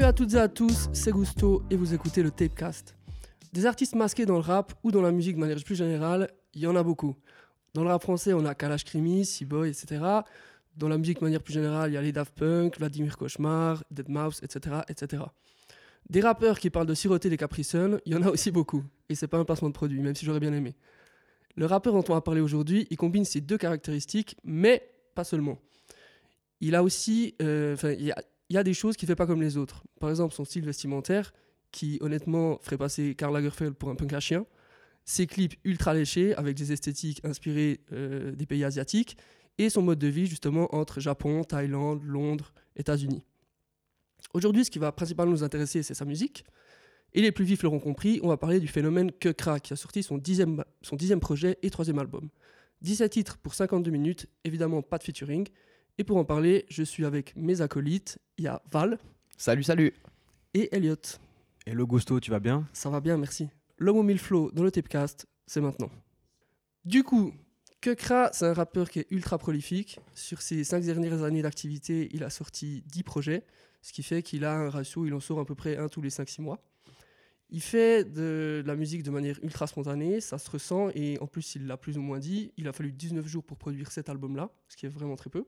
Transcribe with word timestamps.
Salut 0.00 0.08
à 0.08 0.12
toutes 0.14 0.32
et 0.32 0.38
à 0.38 0.48
tous, 0.48 0.88
c'est 0.94 1.12
Gusto 1.12 1.62
et 1.68 1.76
vous 1.76 1.92
écoutez 1.92 2.22
le 2.22 2.30
Tapecast. 2.30 2.96
Des 3.52 3.66
artistes 3.66 3.94
masqués 3.94 4.24
dans 4.24 4.36
le 4.36 4.40
rap 4.40 4.72
ou 4.82 4.90
dans 4.90 5.02
la 5.02 5.12
musique 5.12 5.34
de 5.34 5.40
manière 5.40 5.62
plus 5.62 5.74
générale, 5.74 6.30
il 6.54 6.62
y 6.62 6.66
en 6.66 6.74
a 6.74 6.82
beaucoup. 6.82 7.16
Dans 7.74 7.84
le 7.84 7.90
rap 7.90 8.00
français, 8.00 8.32
on 8.32 8.46
a 8.46 8.54
Kalash 8.54 8.84
Krimi, 8.84 9.26
Seaboy, 9.26 9.68
etc. 9.68 10.00
Dans 10.74 10.88
la 10.88 10.96
musique 10.96 11.18
de 11.18 11.24
manière 11.24 11.42
plus 11.42 11.52
générale, 11.52 11.90
il 11.90 11.94
y 11.94 11.96
a 11.98 12.00
les 12.00 12.12
Daft 12.12 12.34
Punk, 12.34 12.78
Vladimir 12.78 13.18
Cauchemar, 13.18 13.84
Deadmau5, 13.94 14.42
etc., 14.42 14.76
etc. 14.88 15.22
Des 16.08 16.22
rappeurs 16.22 16.58
qui 16.60 16.70
parlent 16.70 16.86
de 16.86 16.94
siroter 16.94 17.28
les 17.28 17.36
Capri 17.36 17.62
Sun, 17.62 18.00
il 18.06 18.14
y 18.14 18.16
en 18.16 18.22
a 18.22 18.30
aussi 18.30 18.50
beaucoup. 18.50 18.82
Et 19.10 19.14
c'est 19.14 19.28
pas 19.28 19.36
un 19.36 19.44
placement 19.44 19.68
de 19.68 19.74
produit, 19.74 20.00
même 20.00 20.14
si 20.14 20.24
j'aurais 20.24 20.40
bien 20.40 20.54
aimé. 20.54 20.76
Le 21.56 21.66
rappeur 21.66 21.92
dont 21.92 22.04
on 22.08 22.14
va 22.14 22.22
parler 22.22 22.40
aujourd'hui, 22.40 22.86
il 22.88 22.96
combine 22.96 23.26
ces 23.26 23.42
deux 23.42 23.58
caractéristiques, 23.58 24.38
mais 24.44 24.82
pas 25.14 25.24
seulement. 25.24 25.58
Il 26.62 26.74
a 26.74 26.82
aussi, 26.82 27.34
euh, 27.42 27.76
il 28.50 28.54
y 28.54 28.58
a 28.58 28.64
des 28.64 28.74
choses 28.74 28.96
qu'il 28.96 29.06
fait 29.06 29.16
pas 29.16 29.26
comme 29.26 29.40
les 29.40 29.56
autres. 29.56 29.84
Par 30.00 30.10
exemple, 30.10 30.34
son 30.34 30.44
style 30.44 30.64
vestimentaire, 30.64 31.32
qui 31.70 31.98
honnêtement 32.00 32.58
ferait 32.60 32.76
passer 32.76 33.14
Karl 33.14 33.32
Lagerfeld 33.32 33.74
pour 33.74 33.90
un 33.90 33.94
punk 33.94 34.12
à 34.12 34.18
chien. 34.18 34.44
Ses 35.04 35.28
clips 35.28 35.54
ultra 35.64 35.94
léchés, 35.94 36.34
avec 36.34 36.56
des 36.56 36.72
esthétiques 36.72 37.20
inspirées 37.24 37.80
euh, 37.92 38.32
des 38.32 38.46
pays 38.46 38.64
asiatiques. 38.64 39.16
Et 39.58 39.70
son 39.70 39.82
mode 39.82 40.00
de 40.00 40.08
vie, 40.08 40.26
justement, 40.26 40.74
entre 40.74 40.98
Japon, 40.98 41.44
Thaïlande, 41.44 42.02
Londres, 42.02 42.52
États-Unis. 42.74 43.22
Aujourd'hui, 44.34 44.64
ce 44.64 44.70
qui 44.70 44.80
va 44.80 44.90
principalement 44.90 45.32
nous 45.32 45.44
intéresser, 45.44 45.84
c'est 45.84 45.94
sa 45.94 46.04
musique. 46.04 46.44
Et 47.12 47.22
les 47.22 47.30
plus 47.30 47.44
vifs 47.44 47.62
l'auront 47.62 47.80
compris, 47.80 48.18
on 48.22 48.28
va 48.28 48.36
parler 48.36 48.58
du 48.58 48.68
phénomène 48.68 49.12
Kekra, 49.12 49.60
qui 49.60 49.72
a 49.72 49.76
sorti 49.76 50.02
son 50.02 50.18
dixième, 50.18 50.64
son 50.82 50.96
dixième 50.96 51.20
projet 51.20 51.56
et 51.62 51.70
troisième 51.70 51.98
album. 52.00 52.28
17 52.82 53.12
titres 53.12 53.38
pour 53.38 53.54
52 53.54 53.90
minutes, 53.90 54.26
évidemment 54.42 54.82
pas 54.82 54.98
de 54.98 55.04
featuring. 55.04 55.46
Et 55.98 56.04
pour 56.04 56.16
en 56.16 56.24
parler, 56.24 56.64
je 56.68 56.82
suis 56.82 57.04
avec 57.04 57.34
mes 57.36 57.60
acolytes. 57.60 58.18
Il 58.38 58.44
y 58.44 58.48
a 58.48 58.62
Val 58.70 58.98
Salut, 59.36 59.62
salut. 59.62 59.92
et 60.54 60.74
Elliot. 60.74 60.96
Hello 61.66 61.86
Gusto, 61.86 62.20
tu 62.20 62.30
vas 62.30 62.40
bien? 62.40 62.66
Ça 62.72 62.90
va 62.90 63.00
bien, 63.00 63.16
merci. 63.16 63.48
L'homme 63.78 63.98
au 63.98 64.02
mille 64.02 64.18
flow 64.18 64.50
dans 64.52 64.62
le 64.62 64.70
Tapecast, 64.70 65.26
c'est 65.46 65.60
maintenant. 65.60 65.90
Du 66.84 67.02
coup, 67.04 67.32
Kekra, 67.80 68.30
c'est 68.32 68.46
un 68.46 68.52
rappeur 68.54 68.90
qui 68.90 69.00
est 69.00 69.06
ultra 69.10 69.38
prolifique. 69.38 69.98
Sur 70.14 70.42
ses 70.42 70.64
cinq 70.64 70.84
dernières 70.84 71.22
années 71.22 71.42
d'activité, 71.42 72.08
il 72.12 72.24
a 72.24 72.30
sorti 72.30 72.82
10 72.86 73.02
projets, 73.02 73.44
ce 73.82 73.92
qui 73.92 74.02
fait 74.02 74.22
qu'il 74.22 74.44
a 74.44 74.54
un 74.54 74.70
ratio, 74.70 75.06
il 75.06 75.14
en 75.14 75.20
sort 75.20 75.40
à 75.40 75.44
peu 75.46 75.54
près 75.54 75.76
un 75.76 75.88
tous 75.88 76.00
les 76.02 76.10
5-6 76.10 76.42
mois. 76.42 76.62
Il 77.50 77.60
fait 77.62 78.04
de 78.04 78.62
la 78.64 78.76
musique 78.76 79.02
de 79.02 79.10
manière 79.10 79.38
ultra 79.42 79.66
spontanée, 79.66 80.20
ça 80.20 80.38
se 80.38 80.48
ressent, 80.50 80.88
et 80.94 81.18
en 81.20 81.26
plus, 81.26 81.56
il 81.56 81.66
l'a 81.66 81.76
plus 81.76 81.98
ou 81.98 82.02
moins 82.02 82.18
dit, 82.18 82.52
il 82.56 82.68
a 82.68 82.72
fallu 82.72 82.92
19 82.92 83.26
jours 83.26 83.44
pour 83.44 83.56
produire 83.56 83.90
cet 83.90 84.08
album-là, 84.08 84.50
ce 84.68 84.76
qui 84.76 84.86
est 84.86 84.90
vraiment 84.90 85.16
très 85.16 85.30
peu. 85.30 85.46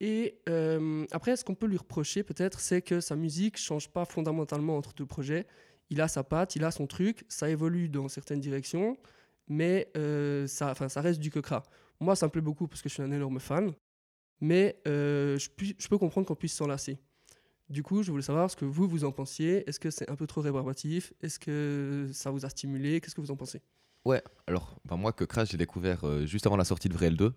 Et 0.00 0.40
euh, 0.48 1.06
après, 1.10 1.36
ce 1.36 1.44
qu'on 1.44 1.54
peut 1.54 1.66
lui 1.66 1.76
reprocher 1.76 2.22
peut-être, 2.22 2.60
c'est 2.60 2.82
que 2.82 3.00
sa 3.00 3.16
musique 3.16 3.56
change 3.56 3.88
pas 3.88 4.04
fondamentalement 4.04 4.76
entre 4.76 4.94
deux 4.94 5.06
projets. 5.06 5.46
Il 5.90 6.00
a 6.00 6.08
sa 6.08 6.22
patte, 6.22 6.54
il 6.54 6.64
a 6.64 6.70
son 6.70 6.86
truc, 6.86 7.24
ça 7.28 7.48
évolue 7.50 7.88
dans 7.88 8.08
certaines 8.08 8.40
directions, 8.40 8.96
mais 9.48 9.90
euh, 9.96 10.46
ça, 10.46 10.74
reste 10.96 11.18
du 11.18 11.30
Kekra. 11.30 11.62
Moi, 12.00 12.14
ça 12.14 12.26
me 12.26 12.30
plaît 12.30 12.42
beaucoup 12.42 12.68
parce 12.68 12.82
que 12.82 12.88
je 12.88 12.94
suis 12.94 13.02
un 13.02 13.10
énorme 13.10 13.40
fan, 13.40 13.72
mais 14.40 14.80
euh, 14.86 15.38
je, 15.38 15.88
peux 15.88 15.98
comprendre 15.98 16.26
qu'on 16.26 16.36
puisse 16.36 16.54
s'en 16.54 16.66
lasser. 16.66 16.98
Du 17.68 17.82
coup, 17.82 18.02
je 18.02 18.10
voulais 18.10 18.22
savoir 18.22 18.50
ce 18.50 18.56
que 18.56 18.64
vous, 18.64 18.86
vous 18.86 19.04
en 19.04 19.12
pensiez. 19.12 19.68
Est-ce 19.68 19.80
que 19.80 19.90
c'est 19.90 20.08
un 20.08 20.14
peu 20.14 20.26
trop 20.26 20.42
rébarbatif? 20.42 21.12
Est-ce 21.20 21.38
que 21.38 22.08
ça 22.12 22.30
vous 22.30 22.46
a 22.46 22.48
stimulé? 22.50 23.00
Qu'est-ce 23.00 23.14
que 23.14 23.20
vous 23.20 23.30
en 23.30 23.36
pensez? 23.36 23.62
Ouais, 24.04 24.22
alors 24.46 24.78
bah, 24.84 24.96
moi 24.96 25.12
que 25.12 25.24
Crash, 25.24 25.50
j'ai 25.50 25.58
découvert 25.58 26.26
juste 26.26 26.46
avant 26.46 26.56
la 26.56 26.64
sortie 26.64 26.88
de 26.88 26.94
Vrel 26.94 27.16
2. 27.16 27.34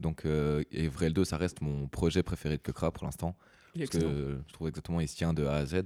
Donc, 0.00 0.24
euh, 0.24 0.62
et 0.70 0.88
Vrel 0.88 1.12
2, 1.12 1.24
ça 1.24 1.36
reste 1.36 1.60
mon 1.60 1.88
projet 1.88 2.22
préféré 2.22 2.56
de 2.56 2.62
Kekra 2.62 2.90
pour 2.90 3.04
l'instant. 3.04 3.36
Parce 3.76 3.90
que 3.90 3.98
euh, 3.98 4.36
je 4.46 4.52
trouve 4.52 4.68
exactement, 4.68 5.00
il 5.00 5.08
se 5.08 5.16
tient 5.16 5.34
de 5.34 5.44
A 5.44 5.54
à 5.56 5.66
Z. 5.66 5.82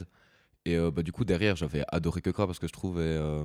Et 0.64 0.76
euh, 0.76 0.90
bah, 0.90 1.02
du 1.02 1.12
coup, 1.12 1.24
derrière, 1.24 1.56
j'avais 1.56 1.84
adoré 1.88 2.20
Kekra 2.20 2.46
parce 2.46 2.58
que 2.58 2.66
je 2.66 2.72
trouvais 2.72 3.02
euh, 3.02 3.44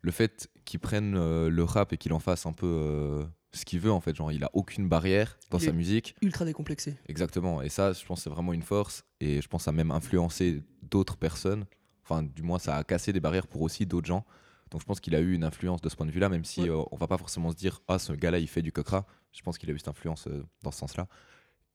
le 0.00 0.10
fait 0.10 0.48
qu'il 0.64 0.80
prenne 0.80 1.14
euh, 1.16 1.50
le 1.50 1.64
rap 1.64 1.92
et 1.92 1.98
qu'il 1.98 2.12
en 2.12 2.18
fasse 2.18 2.46
un 2.46 2.52
peu 2.52 3.26
ce 3.52 3.64
qu'il 3.64 3.80
veut, 3.80 3.92
en 3.92 4.00
fait. 4.00 4.14
Genre, 4.14 4.32
il 4.32 4.44
a 4.44 4.50
aucune 4.54 4.88
barrière 4.88 5.38
dans 5.50 5.58
Il 5.58 5.66
sa 5.66 5.72
musique. 5.72 6.16
Ultra 6.22 6.44
décomplexé. 6.44 6.96
Exactement. 7.06 7.60
Et 7.62 7.68
ça, 7.68 7.92
je 7.92 8.04
pense 8.04 8.20
que 8.20 8.24
c'est 8.24 8.30
vraiment 8.30 8.52
une 8.52 8.62
force. 8.62 9.04
Et 9.20 9.40
je 9.42 9.48
pense 9.48 9.62
que 9.62 9.64
ça 9.64 9.70
a 9.70 9.74
même 9.74 9.90
influencé 9.90 10.62
d'autres 10.82 11.16
personnes. 11.16 11.66
Enfin, 12.04 12.22
du 12.22 12.42
moins, 12.42 12.58
ça 12.58 12.76
a 12.76 12.84
cassé 12.84 13.12
des 13.12 13.20
barrières 13.20 13.46
pour 13.46 13.62
aussi 13.62 13.86
d'autres 13.86 14.08
gens. 14.08 14.24
Donc, 14.72 14.80
je 14.80 14.86
pense 14.86 15.00
qu'il 15.00 15.14
a 15.14 15.20
eu 15.20 15.34
une 15.34 15.44
influence 15.44 15.80
de 15.82 15.88
ce 15.88 15.96
point 15.96 16.06
de 16.06 16.10
vue-là, 16.10 16.28
même 16.30 16.44
si 16.44 16.62
Ouais. 16.62 16.70
euh, 16.70 16.82
on 16.90 16.96
va 16.96 17.06
pas 17.06 17.18
forcément 17.18 17.50
se 17.50 17.56
dire 17.56 17.80
Ah, 17.88 17.98
ce 17.98 18.12
gars-là, 18.12 18.38
il 18.38 18.48
fait 18.48 18.62
du 18.62 18.72
cockra. 18.72 19.06
Je 19.32 19.42
pense 19.42 19.58
qu'il 19.58 19.70
a 19.70 19.72
eu 19.72 19.78
cette 19.78 19.88
influence 19.88 20.26
euh, 20.26 20.44
dans 20.62 20.70
ce 20.72 20.78
sens-là. 20.78 21.06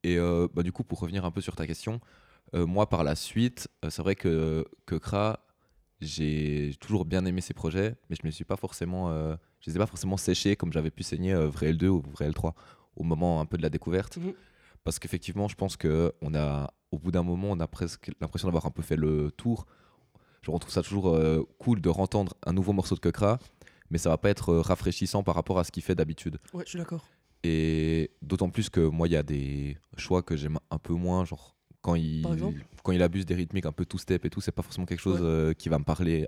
Et 0.02 0.18
euh, 0.18 0.48
bah, 0.52 0.62
du 0.62 0.72
coup, 0.72 0.84
pour 0.84 1.00
revenir 1.00 1.24
un 1.24 1.30
peu 1.30 1.40
sur 1.40 1.54
ta 1.56 1.66
question, 1.66 2.00
euh, 2.54 2.66
moi, 2.66 2.88
par 2.88 3.04
la 3.04 3.14
suite, 3.14 3.68
c'est 3.88 4.02
vrai 4.02 4.14
que 4.16 4.64
Kekra, 4.86 5.40
j'ai 6.00 6.72
toujours 6.80 7.04
bien 7.04 7.24
aimé 7.24 7.40
ses 7.40 7.54
projets, 7.54 7.96
mais 8.10 8.16
je 8.20 8.26
ne 8.26 8.30
suis 8.30 8.44
pas 8.44 8.56
forcément, 8.56 9.10
je 9.60 9.70
les 9.70 9.76
ai 9.76 9.78
pas 9.78 9.86
forcément 9.86 10.16
séchés 10.16 10.54
comme 10.54 10.72
j'avais 10.72 10.92
pu 10.92 11.02
saigner 11.02 11.34
Vrai 11.34 11.72
L2 11.72 11.86
ou 11.88 12.00
Vrai 12.12 12.30
L3 12.30 12.52
au 12.96 13.02
moment 13.02 13.40
un 13.40 13.46
peu 13.46 13.56
de 13.56 13.62
la 13.62 13.68
découverte. 13.68 14.16
Mhm. 14.16 14.32
Parce 14.84 14.98
qu'effectivement, 15.00 15.48
je 15.48 15.56
pense 15.56 15.76
que 15.76 16.12
on 16.22 16.34
a, 16.34 16.72
au 16.92 16.98
bout 16.98 17.10
d'un 17.10 17.22
moment, 17.24 17.48
on 17.50 17.58
a 17.60 17.66
presque 17.66 18.10
l'impression 18.20 18.46
d'avoir 18.48 18.66
un 18.66 18.70
peu 18.70 18.82
fait 18.82 18.96
le 18.96 19.30
tour. 19.32 19.66
Je 20.42 20.50
retrouve 20.50 20.72
ça 20.72 20.82
toujours 20.82 21.08
euh, 21.08 21.42
cool 21.58 21.80
de 21.80 21.88
rentendre 21.88 22.34
un 22.46 22.52
nouveau 22.52 22.72
morceau 22.72 22.94
de 22.94 23.00
Kekra, 23.00 23.38
mais 23.90 23.98
ça 23.98 24.08
va 24.10 24.18
pas 24.18 24.30
être 24.30 24.50
euh, 24.50 24.60
rafraîchissant 24.60 25.22
par 25.22 25.34
rapport 25.34 25.58
à 25.58 25.64
ce 25.64 25.72
qu'il 25.72 25.82
fait 25.82 25.94
d'habitude. 25.94 26.38
Ouais, 26.52 26.62
je 26.64 26.70
suis 26.70 26.78
d'accord. 26.78 27.06
Et 27.44 28.10
d'autant 28.22 28.50
plus 28.50 28.68
que 28.70 28.80
moi, 28.80 29.06
il 29.08 29.12
y 29.12 29.16
a 29.16 29.22
des 29.22 29.76
choix 29.96 30.22
que 30.22 30.36
j'aime 30.36 30.58
un 30.70 30.78
peu 30.78 30.92
moins, 30.94 31.24
genre 31.24 31.54
quand 31.82 31.94
il, 31.94 32.22
Par 32.22 32.32
exemple 32.34 32.58
quand 32.82 32.92
il 32.92 33.02
abuse 33.02 33.26
des 33.26 33.34
rythmiques 33.34 33.66
un 33.66 33.72
peu 33.72 33.84
two-step 33.84 34.24
et 34.24 34.30
tout, 34.30 34.40
c'est 34.40 34.52
pas 34.52 34.62
forcément 34.62 34.86
quelque 34.86 35.00
chose 35.00 35.20
Ouais. 35.20 35.26
euh, 35.26 35.52
qui 35.54 35.68
va 35.68 35.78
me 35.78 35.84
parler 35.84 36.26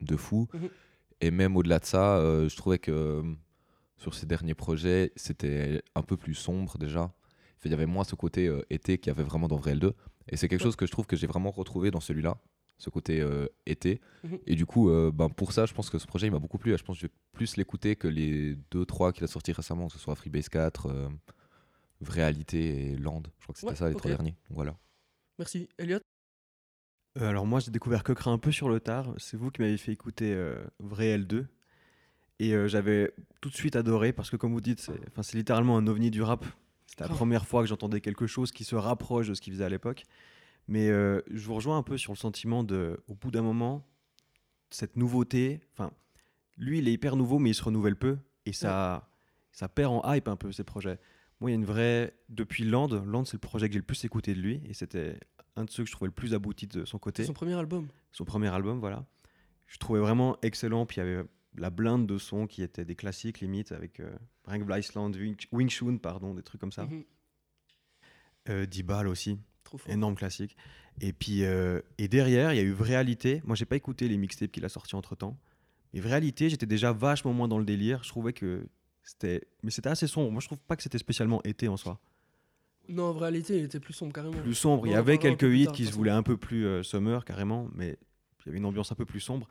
de 0.00 0.16
fou. 0.16 0.48
Mhm. 0.54 0.68
Et 1.20 1.30
même 1.32 1.56
au-delà 1.56 1.78
de 1.80 1.84
ça, 1.84 2.20
je 2.48 2.54
trouvais 2.56 2.78
que 2.78 3.24
sur 3.96 4.14
ces 4.14 4.24
derniers 4.26 4.54
projets, 4.54 5.10
c'était 5.16 5.82
un 5.96 6.02
peu 6.02 6.16
plus 6.16 6.34
sombre 6.34 6.78
déjà. 6.78 7.12
Il 7.64 7.72
y 7.72 7.74
avait 7.74 7.86
moins 7.86 8.04
ce 8.04 8.14
côté 8.14 8.48
été 8.70 8.98
qu'il 8.98 9.08
y 9.08 9.10
avait 9.10 9.24
vraiment 9.24 9.48
dans 9.48 9.56
Vrai 9.56 9.74
L2. 9.74 9.94
Et 10.28 10.36
c'est 10.36 10.46
quelque 10.46 10.62
chose 10.62 10.76
que 10.76 10.86
je 10.86 10.92
trouve 10.92 11.06
que 11.06 11.16
j'ai 11.16 11.26
vraiment 11.26 11.50
retrouvé 11.50 11.90
dans 11.90 11.98
celui-là, 11.98 12.36
ce 12.78 12.90
côté 12.90 13.20
euh, 13.20 13.46
été. 13.66 14.00
Mhm. 14.24 14.38
Et 14.46 14.54
du 14.54 14.64
coup, 14.66 14.88
euh, 14.88 15.10
ben, 15.12 15.28
pour 15.28 15.52
ça, 15.52 15.66
je 15.66 15.74
pense 15.74 15.90
que 15.90 15.98
ce 15.98 16.06
projet 16.06 16.28
il 16.28 16.30
m'a 16.30 16.38
beaucoup 16.38 16.58
plu. 16.58 16.76
Je 16.76 16.82
pense 16.84 16.96
que 16.96 17.02
je 17.02 17.06
vais 17.06 17.12
plus 17.32 17.56
l'écouter 17.56 17.96
que 17.96 18.08
les 18.08 18.56
2-3 18.72 19.12
qu'il 19.12 19.24
a 19.24 19.26
sortis 19.26 19.52
récemment, 19.52 19.88
que 19.88 19.92
ce 19.92 19.98
soit 19.98 20.14
Freebase 20.14 20.48
4, 20.48 20.86
euh, 20.86 21.08
Réalité 22.00 22.92
et 22.92 22.96
Land. 22.96 23.22
Je 23.38 23.42
crois 23.44 23.52
que 23.52 23.58
c'était 23.60 23.70
Ouais, 23.72 23.76
ça 23.76 23.88
les 23.88 23.94
trois 23.96 24.10
derniers. 24.10 24.36
Voilà. 24.50 24.76
Merci. 25.38 25.68
Elliot 25.78 25.98
Euh, 27.18 27.28
Alors 27.28 27.46
moi 27.46 27.58
j'ai 27.60 27.70
découvert 27.70 28.04
Kekra 28.04 28.30
un 28.30 28.38
peu 28.38 28.52
sur 28.52 28.68
le 28.68 28.78
tard, 28.80 29.12
c'est 29.18 29.36
vous 29.36 29.50
qui 29.50 29.60
m'avez 29.60 29.76
fait 29.76 29.92
écouter 29.92 30.32
euh, 30.34 30.62
Vrai 30.78 31.16
L2 31.18 31.46
et 32.38 32.54
euh, 32.54 32.68
j'avais 32.68 33.12
tout 33.40 33.48
de 33.48 33.54
suite 33.54 33.74
adoré 33.74 34.12
parce 34.12 34.30
que 34.30 34.36
comme 34.36 34.52
vous 34.52 34.60
dites, 34.60 34.80
c'est 34.80 34.92
enfin, 35.08 35.22
c'est 35.24 35.36
littéralement 35.36 35.76
un 35.76 35.86
ovni 35.88 36.10
du 36.12 36.22
rap. 36.22 36.44
C'était 36.86 37.02
la 37.04 37.08
Grave. 37.08 37.18
première 37.18 37.46
fois 37.46 37.62
que 37.62 37.68
j'entendais 37.68 38.00
quelque 38.00 38.26
chose 38.28 38.52
qui 38.52 38.62
se 38.64 38.76
rapproche 38.76 39.28
de 39.28 39.34
ce 39.34 39.40
qu'il 39.40 39.52
faisait 39.52 39.64
à 39.64 39.68
l'époque. 39.68 40.04
Mais 40.68 40.88
euh, 40.88 41.22
je 41.30 41.46
vous 41.46 41.54
rejoins 41.54 41.78
un 41.78 41.82
peu 41.82 41.96
sur 41.96 42.12
le 42.12 42.18
sentiment 42.18 42.62
de, 42.62 43.02
au 43.08 43.14
bout 43.14 43.30
d'un 43.30 43.42
moment, 43.42 43.86
cette 44.70 44.96
nouveauté, 44.96 45.60
enfin, 45.72 45.90
lui 46.56 46.78
il 46.78 46.88
est 46.88 46.92
hyper 46.92 47.16
nouveau 47.16 47.38
mais 47.38 47.50
il 47.50 47.54
se 47.54 47.64
renouvelle 47.64 47.96
peu 47.96 48.18
et 48.44 48.52
ça, 48.52 49.10
ça 49.50 49.68
perd 49.68 49.92
en 49.92 50.12
hype 50.12 50.28
un 50.28 50.36
peu 50.36 50.52
ces 50.52 50.64
projets. 50.64 50.98
Moi 51.40 51.50
il 51.50 51.54
y 51.54 51.56
a 51.56 51.58
une 51.58 51.64
vraie, 51.64 52.14
depuis 52.28 52.64
Land, 52.64 52.88
Land 52.88 53.24
c'est 53.24 53.34
le 53.34 53.40
projet 53.40 53.68
que 53.68 53.72
j'ai 53.72 53.78
le 53.78 53.84
plus 53.84 54.04
écouté 54.04 54.34
de 54.34 54.40
lui 54.40 54.60
et 54.66 54.74
c'était 54.74 55.18
un 55.56 55.64
de 55.64 55.70
ceux 55.70 55.84
que 55.84 55.88
je 55.88 55.94
trouvais 55.94 56.08
le 56.08 56.14
plus 56.14 56.34
abouti 56.34 56.66
de 56.66 56.84
son 56.84 56.98
côté 56.98 57.24
son 57.24 57.32
premier 57.32 57.54
album. 57.54 57.88
son 58.12 58.24
premier 58.24 58.48
album, 58.48 58.78
voilà. 58.78 59.06
Je 59.68 59.78
trouvais 59.78 60.00
vraiment 60.00 60.36
excellent. 60.42 60.86
Puis 60.86 60.96
il 60.96 61.04
y 61.04 61.08
avait 61.08 61.24
la 61.56 61.70
blinde 61.70 62.06
de 62.06 62.18
sons 62.18 62.46
qui 62.46 62.62
étaient 62.62 62.84
des 62.84 62.96
classiques 62.96 63.40
limite 63.40 63.72
avec 63.72 64.00
euh, 64.00 64.10
Frank 64.42 64.62
Iceland, 64.70 65.12
Wing, 65.12 65.36
Wing 65.52 65.68
Chun, 65.68 65.98
pardon, 65.98 66.34
des 66.34 66.42
trucs 66.42 66.60
comme 66.60 66.72
ça. 66.72 66.86
Mhm. 66.86 67.04
Euh, 68.48 68.66
Dibal 68.66 69.08
aussi, 69.08 69.38
Trop 69.68 69.78
fort. 69.78 69.92
énorme 69.92 70.14
classique. 70.14 70.56
Et 71.00 71.12
puis 71.12 71.44
euh, 71.44 71.80
et 71.98 72.08
derrière, 72.08 72.52
il 72.52 72.56
y 72.56 72.60
a 72.60 72.62
eu 72.62 72.72
Réalité. 72.72 73.42
Moi, 73.44 73.54
j'ai 73.54 73.66
pas 73.66 73.76
écouté 73.76 74.08
les 74.08 74.16
mixtapes 74.16 74.50
qu'il 74.50 74.64
a 74.64 74.68
sortis 74.68 74.96
entre 74.96 75.14
temps. 75.14 75.38
Mais 75.92 76.00
Réalité, 76.00 76.48
j'étais 76.48 76.66
déjà 76.66 76.92
vachement 76.92 77.32
moins 77.32 77.48
dans 77.48 77.58
le 77.58 77.64
délire. 77.64 78.02
Je 78.02 78.08
trouvais 78.08 78.32
que 78.32 78.66
c'était, 79.02 79.42
mais 79.62 79.70
c'était 79.70 79.90
assez 79.90 80.06
sombre. 80.06 80.30
Moi, 80.30 80.40
je 80.40 80.46
trouve 80.46 80.58
pas 80.58 80.76
que 80.76 80.82
c'était 80.82 80.98
spécialement 80.98 81.42
été 81.44 81.68
en 81.68 81.76
soi. 81.76 82.00
Non, 82.88 83.04
en 83.04 83.12
réalité, 83.12 83.58
il 83.58 83.64
était 83.64 83.80
plus 83.80 83.92
sombre 83.92 84.12
carrément. 84.12 84.40
plus 84.40 84.54
sombre. 84.54 84.86
Il 84.86 84.92
y 84.92 84.96
avait 84.96 85.18
quelques 85.18 85.42
hits 85.42 85.66
tard, 85.66 85.74
qui 85.74 85.84
se 85.84 85.92
voulaient 85.92 86.10
un 86.10 86.22
peu 86.22 86.38
plus 86.38 86.66
euh, 86.66 86.82
summer 86.82 87.24
carrément, 87.24 87.68
mais 87.74 87.98
il 88.40 88.46
y 88.46 88.48
avait 88.48 88.58
une 88.58 88.64
ambiance 88.64 88.90
un 88.92 88.94
peu 88.94 89.04
plus 89.04 89.20
sombre. 89.20 89.46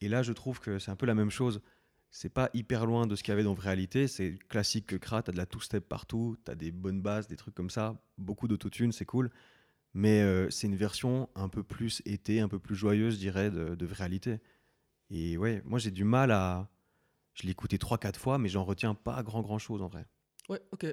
Et 0.00 0.08
là, 0.08 0.22
je 0.22 0.32
trouve 0.32 0.58
que 0.58 0.80
c'est 0.80 0.90
un 0.90 0.96
peu 0.96 1.06
la 1.06 1.14
même 1.14 1.30
chose. 1.30 1.62
C'est 2.10 2.28
pas 2.28 2.50
hyper 2.54 2.84
loin 2.84 3.06
de 3.06 3.14
ce 3.14 3.22
qu'il 3.22 3.30
y 3.30 3.34
avait 3.34 3.44
dans 3.44 3.54
réalité. 3.54 4.08
C'est 4.08 4.36
classique 4.48 4.86
que 4.86 4.96
Kra, 4.96 5.22
t'as 5.22 5.32
de 5.32 5.36
la 5.36 5.46
two-step 5.46 5.88
partout, 5.88 6.36
t'as 6.44 6.56
des 6.56 6.72
bonnes 6.72 7.00
bases, 7.00 7.28
des 7.28 7.36
trucs 7.36 7.54
comme 7.54 7.70
ça, 7.70 8.02
beaucoup 8.18 8.48
d'autotune, 8.48 8.92
c'est 8.92 9.06
cool. 9.06 9.30
Mais 9.94 10.22
euh, 10.22 10.48
c'est 10.50 10.66
une 10.66 10.76
version 10.76 11.28
un 11.34 11.48
peu 11.48 11.62
plus 11.62 12.00
été, 12.06 12.40
un 12.40 12.48
peu 12.48 12.58
plus 12.58 12.74
joyeuse, 12.74 13.14
je 13.14 13.18
dirais, 13.18 13.50
de, 13.50 13.74
de 13.74 13.86
réalité. 13.86 14.40
Et 15.10 15.36
ouais, 15.36 15.62
moi 15.64 15.78
j'ai 15.78 15.90
du 15.90 16.04
mal 16.04 16.30
à. 16.30 16.68
Je 17.34 17.44
l'ai 17.44 17.50
écouté 17.50 17.78
3-4 17.78 18.16
fois, 18.16 18.38
mais 18.38 18.48
j'en 18.48 18.64
retiens 18.64 18.94
pas 18.94 19.22
grand 19.22 19.42
grand 19.42 19.58
chose 19.58 19.82
en 19.82 19.88
vrai. 19.88 20.06
Ouais, 20.48 20.60
ok. 20.72 20.84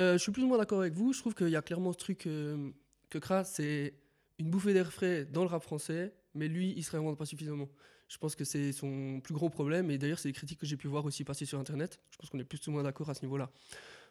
Euh, 0.00 0.14
je 0.14 0.18
suis 0.18 0.32
plus 0.32 0.42
ou 0.42 0.46
moins 0.46 0.58
d'accord 0.58 0.80
avec 0.80 0.94
vous. 0.94 1.12
Je 1.12 1.20
trouve 1.20 1.34
qu'il 1.34 1.48
y 1.48 1.56
a 1.56 1.62
clairement 1.62 1.92
ce 1.92 1.98
truc 1.98 2.26
euh, 2.26 2.70
que 3.10 3.18
Kras, 3.18 3.44
c'est 3.44 3.94
une 4.38 4.50
bouffée 4.50 4.72
d'air 4.72 4.92
frais 4.92 5.24
dans 5.24 5.42
le 5.42 5.48
rap 5.48 5.62
français, 5.62 6.14
mais 6.34 6.48
lui, 6.48 6.72
il 6.76 6.82
se 6.82 6.90
réinvente 6.90 7.18
pas 7.18 7.26
suffisamment. 7.26 7.68
Je 8.08 8.18
pense 8.18 8.34
que 8.34 8.44
c'est 8.44 8.72
son 8.72 9.20
plus 9.22 9.34
gros 9.34 9.48
problème, 9.48 9.90
et 9.90 9.98
d'ailleurs, 9.98 10.18
c'est 10.18 10.28
des 10.28 10.34
critiques 10.34 10.58
que 10.58 10.66
j'ai 10.66 10.76
pu 10.76 10.88
voir 10.88 11.04
aussi 11.04 11.24
passer 11.24 11.46
sur 11.46 11.58
Internet. 11.58 12.00
Je 12.10 12.16
pense 12.18 12.30
qu'on 12.30 12.38
est 12.38 12.44
plus 12.44 12.66
ou 12.66 12.70
moins 12.70 12.82
d'accord 12.82 13.08
à 13.08 13.14
ce 13.14 13.22
niveau-là. 13.22 13.50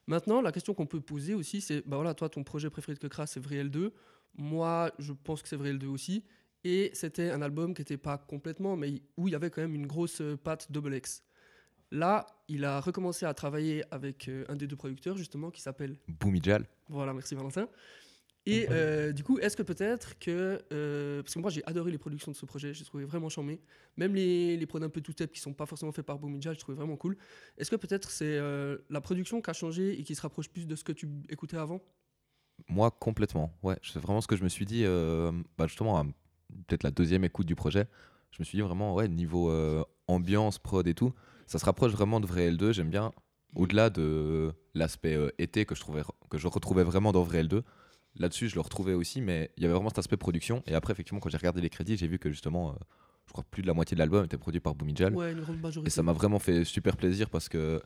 Maintenant, 0.07 0.41
la 0.41 0.51
question 0.51 0.73
qu'on 0.73 0.87
peut 0.87 1.01
poser 1.01 1.33
aussi, 1.33 1.61
c'est, 1.61 1.87
bah 1.87 1.97
voilà, 1.97 2.13
toi, 2.13 2.29
ton 2.29 2.43
projet 2.43 2.69
préféré 2.69 2.95
de 2.95 2.99
Kekra, 2.99 3.27
c'est 3.27 3.39
Vriel 3.39 3.69
2. 3.69 3.93
Moi, 4.37 4.91
je 4.99 5.13
pense 5.13 5.41
que 5.41 5.49
c'est 5.49 5.55
Vriel 5.55 5.77
2 5.79 5.87
aussi. 5.87 6.23
Et 6.63 6.91
c'était 6.93 7.31
un 7.31 7.41
album 7.41 7.73
qui 7.73 7.81
n'était 7.81 7.97
pas 7.97 8.17
complètement, 8.17 8.75
mais 8.75 9.01
où 9.17 9.27
il 9.27 9.31
y 9.31 9.35
avait 9.35 9.49
quand 9.49 9.61
même 9.61 9.75
une 9.75 9.87
grosse 9.87 10.21
euh, 10.21 10.37
patte 10.37 10.71
Double 10.71 10.93
X. 10.95 11.23
Là, 11.91 12.25
il 12.47 12.63
a 12.65 12.79
recommencé 12.79 13.25
à 13.25 13.33
travailler 13.33 13.83
avec 13.91 14.27
euh, 14.27 14.45
un 14.47 14.55
des 14.55 14.67
deux 14.67 14.75
producteurs, 14.75 15.17
justement, 15.17 15.49
qui 15.49 15.61
s'appelle. 15.61 15.97
Boomijal. 16.07 16.67
Voilà, 16.87 17.13
merci 17.13 17.35
Valentin. 17.35 17.67
Et 18.47 18.67
euh, 18.71 19.11
du 19.11 19.23
coup, 19.23 19.37
est-ce 19.37 19.55
que 19.55 19.61
peut-être 19.61 20.17
que. 20.17 20.59
euh, 20.73 21.21
parce 21.21 21.35
que 21.35 21.39
moi, 21.39 21.51
j'ai 21.51 21.63
adoré 21.65 21.91
les 21.91 21.99
productions 21.99 22.31
de 22.31 22.37
ce 22.37 22.45
projet, 22.45 22.73
j'ai 22.73 22.85
trouvé 22.85 23.05
vraiment 23.05 23.29
charmé. 23.29 23.59
Même 23.97 24.15
les, 24.15 24.57
les 24.57 24.65
prods 24.65 24.81
un 24.81 24.89
peu 24.89 25.01
tout 25.01 25.11
step 25.11 25.31
qui 25.31 25.39
sont 25.39 25.53
pas 25.53 25.67
forcément 25.67 25.91
faits 25.91 26.05
par 26.05 26.17
Boomidja, 26.17 26.53
je 26.53 26.59
trouvais 26.59 26.75
vraiment 26.75 26.97
cool. 26.97 27.17
Est-ce 27.57 27.69
que 27.69 27.75
peut-être 27.75 28.09
c'est 28.09 28.37
euh, 28.37 28.79
la 28.89 28.99
production 28.99 29.41
qui 29.41 29.49
a 29.49 29.53
changé 29.53 29.99
et 29.99 30.03
qui 30.03 30.15
se 30.15 30.21
rapproche 30.21 30.49
plus 30.49 30.65
de 30.65 30.75
ce 30.75 30.83
que 30.83 30.91
tu 30.91 31.07
écoutais 31.29 31.57
avant? 31.57 31.81
Moi, 32.67 32.89
complètement. 32.89 33.53
Ouais, 33.61 33.77
c'est 33.83 33.99
vraiment 33.99 34.21
ce 34.21 34.27
que 34.27 34.35
je 34.35 34.43
me 34.43 34.49
suis 34.49 34.65
dit, 34.65 34.85
bah, 35.57 35.67
justement, 35.67 36.03
peut-être 36.67 36.83
la 36.83 36.91
deuxième 36.91 37.23
écoute 37.23 37.47
du 37.47 37.55
projet. 37.55 37.85
Je 38.31 38.37
me 38.39 38.43
suis 38.43 38.57
dit 38.57 38.61
vraiment, 38.61 38.95
ouais, 38.95 39.07
niveau 39.07 39.51
ambiance, 40.07 40.57
prod 40.57 40.87
et 40.87 40.93
tout, 40.93 41.13
ça 41.47 41.59
se 41.59 41.65
rapproche 41.65 41.91
vraiment 41.91 42.19
de 42.19 42.25
Vrai 42.25 42.51
L2. 42.51 42.71
J'aime 42.71 42.89
bien, 42.89 43.13
au-delà 43.55 43.89
de 43.89 44.53
l'aspect 44.73 45.17
été 45.37 45.65
que 45.65 45.75
je, 45.75 45.81
trouvais, 45.81 46.03
que 46.29 46.37
je 46.37 46.47
retrouvais 46.47 46.83
vraiment 46.83 47.11
dans 47.11 47.23
Vrai 47.23 47.43
L2. 47.43 47.63
Là-dessus, 48.17 48.49
je 48.49 48.55
le 48.55 48.61
retrouvais 48.61 48.93
aussi, 48.93 49.21
mais 49.21 49.51
il 49.57 49.63
y 49.63 49.65
avait 49.65 49.73
vraiment 49.73 49.89
cet 49.89 49.99
aspect 49.99 50.17
production. 50.17 50.63
Et 50.67 50.75
après, 50.75 50.91
effectivement, 50.93 51.19
quand 51.19 51.29
j'ai 51.29 51.37
regardé 51.37 51.61
les 51.61 51.69
crédits, 51.69 51.95
j'ai 51.97 52.07
vu 52.07 52.19
que 52.19 52.29
justement, 52.29 52.71
euh, 52.71 52.73
je 53.27 53.31
crois 53.31 53.43
que 53.43 53.49
plus 53.49 53.61
de 53.61 53.67
la 53.67 53.73
moitié 53.73 53.95
de 53.95 53.99
l'album 53.99 54.25
était 54.25 54.37
produit 54.37 54.59
par. 54.59 54.73
Ouais, 54.81 55.33
majorité. 55.33 55.87
Et 55.87 55.89
ça 55.89 56.03
m'a 56.03 56.11
vraiment 56.13 56.39
fait 56.39 56.63
super 56.65 56.97
plaisir 56.97 57.29
parce 57.29 57.47
que 57.49 57.81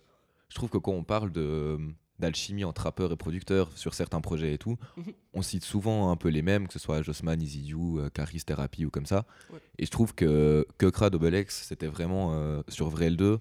je 0.49 0.55
trouve 0.55 0.69
que 0.69 0.77
quand 0.79 0.93
on 0.93 1.03
parle 1.03 1.31
de 1.31 1.77
d'alchimie 2.17 2.63
entre 2.63 2.83
rappeurs 2.83 3.11
et 3.11 3.17
producteurs 3.17 3.69
sur 3.77 3.93
certains 3.93 4.21
projets 4.21 4.53
et 4.53 4.57
tout, 4.57 4.77
Mhm. 4.95 5.11
on 5.33 5.41
cite 5.41 5.65
souvent 5.65 6.11
un 6.11 6.15
peu 6.15 6.29
les 6.29 6.41
mêmes, 6.41 6.65
que 6.65 6.71
ce 6.71 6.79
soit 6.79 7.01
Jossman, 7.01 7.41
Easy 7.41 7.61
You, 7.61 7.99
euh, 7.99 8.09
Caris 8.09 8.41
Therapy 8.45 8.85
ou 8.85 8.89
comme 8.89 9.05
ça. 9.05 9.25
Ouais. 9.51 9.59
Et 9.79 9.85
je 9.85 9.91
trouve 9.91 10.15
que 10.15 10.65
Kekra 10.77 11.09
Double 11.09 11.35
X, 11.35 11.65
c'était 11.67 11.87
vraiment 11.87 12.33
euh, 12.33 12.61
sur 12.69 12.87
Vrai 12.87 13.09
L2, 13.09 13.39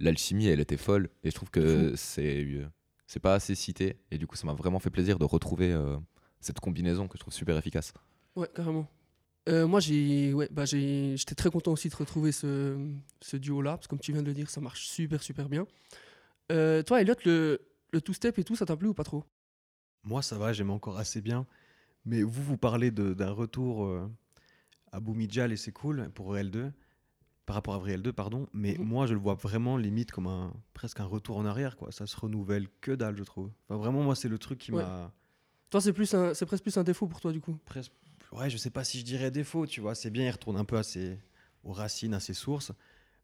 l'alchimie 0.00 0.46
elle 0.46 0.60
était 0.60 0.78
folle 0.78 1.10
et 1.24 1.30
je 1.30 1.34
trouve 1.34 1.50
que 1.50 1.94
c'est 1.94 2.42
euh, 2.42 2.66
c'est 3.06 3.20
pas 3.20 3.34
assez 3.34 3.54
cité 3.54 3.96
et 4.10 4.16
du 4.16 4.26
coup 4.26 4.36
ça 4.36 4.46
m'a 4.46 4.54
vraiment 4.54 4.78
fait 4.78 4.88
plaisir 4.90 5.18
de 5.18 5.24
retrouver 5.26 5.76
cette 6.40 6.60
combinaison 6.60 7.08
que 7.08 7.16
je 7.16 7.20
trouve 7.20 7.34
super 7.34 7.56
efficace. 7.56 7.92
Ouais, 8.34 8.48
carrément. 8.54 8.86
Euh, 9.48 9.66
moi, 9.66 9.78
j'ai, 9.80 10.32
ouais, 10.34 10.48
bah, 10.50 10.64
j'ai, 10.64 11.16
j'étais 11.16 11.34
très 11.36 11.50
content 11.50 11.72
aussi 11.72 11.88
de 11.88 11.94
retrouver 11.96 12.32
ce, 12.32 12.76
ce 13.20 13.36
duo-là, 13.36 13.72
parce 13.76 13.86
que 13.86 13.90
comme 13.90 14.00
tu 14.00 14.12
viens 14.12 14.22
de 14.22 14.26
le 14.26 14.34
dire, 14.34 14.50
ça 14.50 14.60
marche 14.60 14.86
super, 14.86 15.22
super 15.22 15.48
bien. 15.48 15.66
Euh, 16.52 16.82
toi, 16.82 17.00
Elliot, 17.00 17.14
le, 17.24 17.60
le 17.92 18.00
two-step 18.00 18.38
et 18.38 18.44
tout, 18.44 18.56
ça 18.56 18.66
t'a 18.66 18.76
plu 18.76 18.88
ou 18.88 18.94
pas 18.94 19.04
trop? 19.04 19.24
Moi, 20.04 20.22
ça 20.22 20.36
va, 20.38 20.52
j'aime 20.52 20.70
encore 20.70 20.98
assez 20.98 21.20
bien. 21.20 21.46
Mais 22.04 22.22
vous, 22.22 22.42
vous 22.42 22.56
parlez 22.56 22.90
de- 22.90 23.14
d'un 23.14 23.30
retour 23.30 23.84
euh, 23.84 24.08
à 24.92 25.00
Boumidjal 25.00 25.52
et 25.52 25.56
c'est 25.56 25.72
cool 25.72 26.10
pour 26.14 26.26
Real 26.28 26.50
2, 26.50 26.72
par 27.46 27.54
rapport 27.54 27.74
à 27.74 27.78
Real 27.78 28.02
2, 28.02 28.12
pardon. 28.12 28.48
Mais 28.52 28.76
Mhm. 28.78 28.84
moi, 28.84 29.06
je 29.06 29.14
le 29.14 29.20
vois 29.20 29.34
vraiment 29.34 29.76
limite 29.76 30.10
comme 30.12 30.26
un 30.26 30.52
presque 30.74 31.00
un 31.00 31.04
retour 31.04 31.36
en 31.38 31.44
arrière, 31.46 31.76
quoi. 31.76 31.90
Ça 31.92 32.06
se 32.06 32.16
renouvelle 32.16 32.68
que 32.80 32.92
dalle, 32.92 33.16
je 33.16 33.24
trouve. 33.24 33.50
Enfin, 33.68 33.78
vraiment, 33.78 34.02
moi, 34.02 34.14
c'est 34.16 34.28
le 34.28 34.38
truc 34.38 34.58
qui 34.58 34.72
Ouais. 34.72 34.82
m'a 34.82 35.12
Toi, 35.70 35.80
c'est, 35.80 35.92
plus 35.92 36.06
c'est 36.34 36.46
presque 36.46 36.62
plus 36.62 36.76
un 36.76 36.84
défaut 36.84 37.06
pour 37.06 37.20
toi, 37.20 37.32
du 37.32 37.40
coup. 37.40 37.58
presque. 37.64 37.92
Ouais, 38.32 38.50
je 38.50 38.56
sais 38.56 38.70
pas 38.70 38.84
si 38.84 38.98
je 39.00 39.04
dirais 39.04 39.30
défaut, 39.30 39.66
tu 39.66 39.80
vois. 39.80 39.94
C'est 39.94 40.10
bien, 40.10 40.24
il 40.26 40.30
retourne 40.30 40.56
un 40.56 40.64
peu 40.64 40.76
à 40.76 40.82
ses... 40.82 41.18
aux 41.64 41.72
racines, 41.72 42.12
à 42.14 42.20
ses 42.20 42.34
sources. 42.34 42.72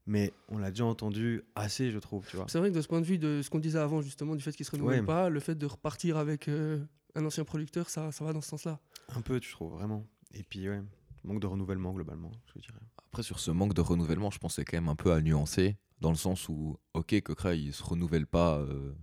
Mais 0.07 0.33
on 0.49 0.59
l'a 0.59 0.71
déjà 0.71 0.85
entendu 0.85 1.43
assez, 1.55 1.91
je 1.91 1.99
trouve, 1.99 2.27
tu 2.27 2.37
vois. 2.37 2.47
C'est 2.49 2.59
vrai 2.59 2.71
que 2.71 2.75
de 2.77 2.81
ce 2.81 2.89
point 2.89 3.01
de 3.01 3.07
vue, 3.07 3.19
de 3.19 3.41
ce 3.43 3.51
qu'on 3.51 3.59
disait 3.61 3.79
avant, 3.79 4.01
justement, 4.03 4.35
du 4.35 4.43
fait 4.43 4.53
qu'il 4.53 4.67
se 4.67 4.71
renouvelle 4.73 5.01
Ouais. 5.01 5.07
pas, 5.07 5.29
le 5.29 5.39
fait 5.41 5.55
de 5.55 5.67
repartir 5.67 6.17
avec 6.17 6.49
euh, 6.49 6.85
un 7.15 7.25
ancien 7.25 7.45
producteur, 7.45 7.89
ça, 7.89 8.11
ça 8.11 8.25
va 8.25 8.33
dans 8.33 8.41
ce 8.41 8.49
sens-là. 8.49 8.81
Un 9.09 9.21
peu, 9.23 9.39
tu 9.39 9.53
trouves, 9.53 9.73
vraiment. 9.75 10.05
Et 10.35 10.43
puis, 10.43 10.69
ouais, 10.69 10.83
manque 11.25 11.41
de 11.41 11.47
renouvellement, 11.47 11.93
globalement, 11.93 12.33
je 12.55 12.61
dirais. 12.61 12.81
Après, 13.09 13.23
sur 13.23 13.39
ce 13.39 13.51
manque 13.53 13.75
de 13.75 13.81
renouvellement, 13.81 14.31
je 14.33 14.39
pense 14.39 14.53
que 14.53 14.63
c'est 14.63 14.65
quand 14.65 14.77
même 14.77 14.89
un 14.89 14.97
peu 14.97 15.13
à 15.13 15.21
nuancer, 15.21 15.77
dans 16.01 16.11
le 16.11 16.17
sens 16.17 16.49
où, 16.49 16.79
ok, 16.95 17.21
Cochrane, 17.23 17.59
il 17.59 17.73
se 17.73 17.83
renouvelle 17.85 18.27
pas 18.27 18.59
euh, 18.59 18.95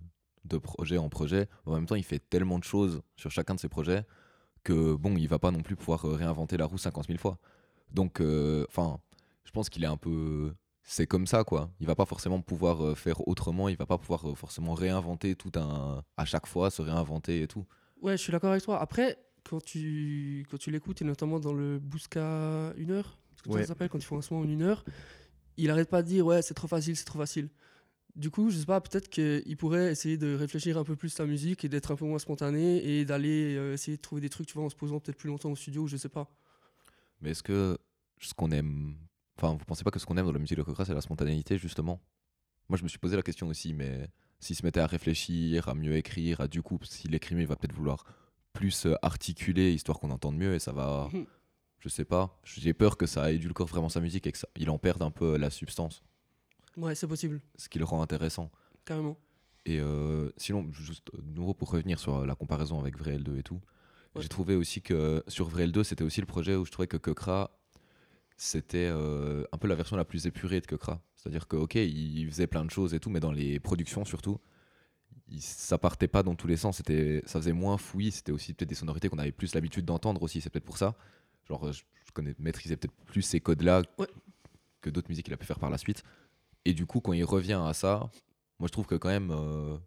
de 0.45 0.57
projet 0.57 0.97
en 0.97 1.09
projet, 1.09 1.47
en 1.65 1.73
même 1.75 1.85
temps, 1.85 1.95
il 1.95 2.03
fait 2.03 2.19
tellement 2.19 2.59
de 2.59 2.63
choses 2.63 3.01
sur 3.15 3.29
chacun 3.31 3.55
de 3.55 3.59
ses 3.59 3.69
projets 3.69 4.03
que, 4.63 4.95
bon, 4.95 5.15
il 5.17 5.27
va 5.27 5.39
pas 5.39 5.51
non 5.51 5.61
plus 5.61 5.75
pouvoir 5.75 6.05
euh, 6.05 6.15
réinventer 6.15 6.57
la 6.57 6.65
roue 6.65 6.77
50 6.77 7.07
000 7.07 7.17
fois. 7.19 7.37
Donc, 7.91 8.19
euh, 8.21 8.65
enfin, 8.69 8.99
je 9.45 9.51
pense 9.51 9.69
qu'il 9.69 9.83
est 9.83 9.87
un 9.87 9.97
peu. 9.97 10.53
C'est 10.83 11.07
comme 11.07 11.27
ça, 11.27 11.43
quoi. 11.43 11.69
Il 11.79 11.87
va 11.87 11.95
pas 11.95 12.05
forcément 12.05 12.41
pouvoir 12.41 12.83
euh, 12.83 12.95
faire 12.95 13.27
autrement, 13.27 13.69
il 13.69 13.77
va 13.77 13.85
pas 13.85 13.97
pouvoir 13.97 14.25
forcément 14.37 14.73
réinventer 14.73 15.35
tout 15.35 15.51
un. 15.55 16.03
à 16.17 16.25
chaque 16.25 16.47
fois, 16.47 16.69
se 16.71 16.81
réinventer 16.81 17.41
et 17.43 17.47
tout. 17.47 17.65
Ouais, 18.01 18.17
je 18.17 18.21
suis 18.23 18.31
d'accord 18.31 18.51
avec 18.51 18.63
toi. 18.63 18.79
Après, 18.81 19.17
quand 19.49 19.63
tu, 19.63 20.45
quand 20.49 20.57
tu 20.57 20.71
l'écoutes, 20.71 21.01
et 21.01 21.05
notamment 21.05 21.39
dans 21.39 21.53
le 21.53 21.79
Bousca 21.79 22.73
une 22.77 22.91
heure, 22.91 23.17
c'est 23.35 23.43
comme 23.43 23.53
ça 23.53 23.55
Ouais. 23.55 23.61
que 23.61 23.67
ça 23.67 23.73
s'appelle, 23.73 23.89
quand 23.89 23.97
ils 23.99 24.03
font 24.05 24.17
un 24.17 24.21
son 24.21 24.35
en 24.35 24.43
une 24.43 24.61
heure, 24.61 24.83
il 25.57 25.69
arrête 25.71 25.89
pas 25.89 26.01
de 26.01 26.07
dire 26.07 26.25
ouais, 26.25 26.41
c'est 26.41 26.53
trop 26.53 26.67
facile, 26.67 26.95
c'est 26.95 27.05
trop 27.05 27.19
facile. 27.19 27.49
Du 28.15 28.31
coup, 28.31 28.49
je 28.49 28.57
sais 28.57 28.65
pas, 28.65 28.81
peut-être 28.81 29.09
qu'il 29.09 29.55
pourrait 29.57 29.91
essayer 29.91 30.17
de 30.17 30.35
réfléchir 30.35 30.77
un 30.77 30.83
peu 30.83 30.95
plus 30.95 31.09
sa 31.09 31.25
musique 31.25 31.63
et 31.63 31.69
d'être 31.69 31.91
un 31.91 31.95
peu 31.95 32.05
moins 32.05 32.19
spontané 32.19 32.83
et 32.83 33.05
d'aller 33.05 33.55
euh, 33.55 33.73
essayer 33.73 33.97
de 33.97 34.01
trouver 34.01 34.21
des 34.21 34.29
trucs, 34.29 34.47
tu 34.47 34.55
vois, 34.55 34.65
en 34.65 34.69
se 34.69 34.75
posant 34.75 34.99
peut-être 34.99 35.17
plus 35.17 35.29
longtemps 35.29 35.51
au 35.51 35.55
studio, 35.55 35.87
je 35.87 35.95
sais 35.95 36.09
pas. 36.09 36.29
Mais 37.21 37.31
est-ce 37.31 37.43
que 37.43 37.77
ce 38.19 38.33
qu'on 38.33 38.51
aime. 38.51 38.95
Enfin, 39.37 39.53
vous 39.53 39.65
pensez 39.65 39.83
pas 39.83 39.91
que 39.91 39.99
ce 39.99 40.05
qu'on 40.05 40.17
aime 40.17 40.25
dans 40.25 40.33
la 40.33 40.39
musique 40.39 40.57
de 40.57 40.63
Cochrane, 40.63 40.85
c'est 40.85 40.93
la 40.93 41.01
spontanéité, 41.01 41.57
justement? 41.57 42.01
Moi, 42.67 42.77
je 42.77 42.83
me 42.83 42.89
suis 42.89 42.99
posé 42.99 43.15
la 43.15 43.21
question 43.21 43.47
aussi, 43.47 43.73
mais 43.73 44.09
s'il 44.39 44.55
se 44.55 44.65
mettait 44.65 44.81
à 44.81 44.87
réfléchir, 44.87 45.69
à 45.69 45.75
mieux 45.75 45.95
écrire, 45.95 46.41
à 46.41 46.47
du 46.47 46.61
coup, 46.61 46.77
s'il 46.83 47.15
écrit 47.15 47.35
mieux, 47.35 47.41
il 47.41 47.47
va 47.47 47.55
peut-être 47.55 47.73
vouloir 47.73 48.03
plus 48.53 48.85
euh, 48.85 48.95
articuler, 49.01 49.71
histoire 49.71 49.99
qu'on 49.99 50.11
entende 50.11 50.37
mieux, 50.37 50.55
et 50.55 50.59
ça 50.59 50.71
va. 50.71 51.09
Mhm. 51.13 51.25
Je 51.79 51.87
sais 51.87 52.03
pas. 52.03 52.37
J'ai 52.43 52.73
peur 52.73 52.97
que 52.97 53.05
ça 53.05 53.31
édulcore 53.31 53.67
vraiment 53.67 53.87
sa 53.87 54.01
musique 54.01 54.27
et 54.27 54.33
qu'il 54.33 54.69
en 54.69 54.77
perde 54.77 55.01
un 55.01 55.11
peu 55.11 55.37
la 55.37 55.49
substance, 55.49 56.03
Ouais, 56.79 56.95
c'est 56.95 57.07
possible, 57.07 57.41
ce 57.57 57.69
qui 57.69 57.79
le 57.79 57.85
rend 57.85 58.01
intéressant. 58.01 58.49
carrément. 58.85 59.17
Et 59.65 59.79
euh, 59.79 60.31
sinon, 60.37 60.71
juste 60.71 61.07
de 61.13 61.21
nouveau 61.33 61.53
pour 61.53 61.69
revenir 61.71 61.99
sur 61.99 62.25
la 62.25 62.33
comparaison 62.35 62.79
avec 62.79 62.97
Vrai 62.97 63.17
L2 63.17 63.37
et 63.37 63.43
tout, 63.43 63.59
Ouais. 64.15 64.23
j'ai 64.23 64.27
trouvé 64.29 64.55
aussi 64.55 64.81
que 64.81 65.23
sur 65.27 65.47
Vrai 65.49 65.67
L2, 65.67 65.83
c'était 65.83 66.03
aussi 66.03 66.19
le 66.21 66.25
projet 66.25 66.55
où 66.55 66.65
je 66.65 66.71
trouvais 66.71 66.87
que 66.87 66.97
Kekra, 66.97 67.51
c'était 68.37 68.87
euh, 68.91 69.43
un 69.51 69.57
peu 69.57 69.67
la 69.67 69.75
version 69.75 69.97
la 69.97 70.05
plus 70.05 70.25
épurée 70.25 70.61
de 70.61 70.65
Kekra. 70.65 71.01
C'est-à-dire 71.15 71.47
que, 71.47 71.57
ok, 71.57 71.75
il 71.75 72.25
faisait 72.29 72.47
plein 72.47 72.63
de 72.65 72.71
choses 72.71 72.93
et 72.93 72.99
tout, 72.99 73.09
mais 73.09 73.19
dans 73.19 73.31
les 73.33 73.59
productions 73.59 74.05
surtout, 74.05 74.39
il- 75.27 75.41
ça 75.41 75.77
partait 75.77 76.07
pas 76.07 76.23
dans 76.23 76.35
tous 76.35 76.47
les 76.47 76.57
sens. 76.57 76.77
C'était, 76.77 77.21
ça 77.25 77.39
faisait 77.39 77.51
moins 77.53 77.77
fouillis. 77.77 78.11
C'était 78.11 78.31
aussi 78.31 78.53
peut-être 78.53 78.69
des 78.69 78.75
sonorités 78.75 79.09
qu'on 79.09 79.19
avait 79.19 79.31
plus 79.33 79.53
l'habitude 79.53 79.85
d'entendre 79.85 80.23
aussi. 80.23 80.39
C'est 80.41 80.49
peut-être 80.49 80.65
pour 80.65 80.77
ça. 80.77 80.95
Genre, 81.47 81.71
je, 81.71 81.83
je 82.05 82.11
connais, 82.11 82.33
maîtrisais 82.39 82.77
peut-être 82.77 82.95
plus 83.05 83.21
ces 83.21 83.41
codes-là 83.41 83.83
Ouais. 83.99 84.07
que 84.81 84.89
d'autres 84.89 85.09
musiques 85.09 85.25
qu'il 85.25 85.33
a 85.33 85.37
pu 85.37 85.45
faire 85.45 85.59
par 85.59 85.69
la 85.69 85.77
suite. 85.77 86.03
Et 86.65 86.73
du 86.73 86.85
coup, 86.85 86.99
quand 87.01 87.13
il 87.13 87.23
revient 87.23 87.61
à 87.65 87.73
ça, 87.73 88.09
moi 88.59 88.67
je 88.67 88.71
trouve 88.71 88.85
que 88.85 88.95
quand 88.95 89.09
même, 89.09 89.31
euh, 89.31 89.77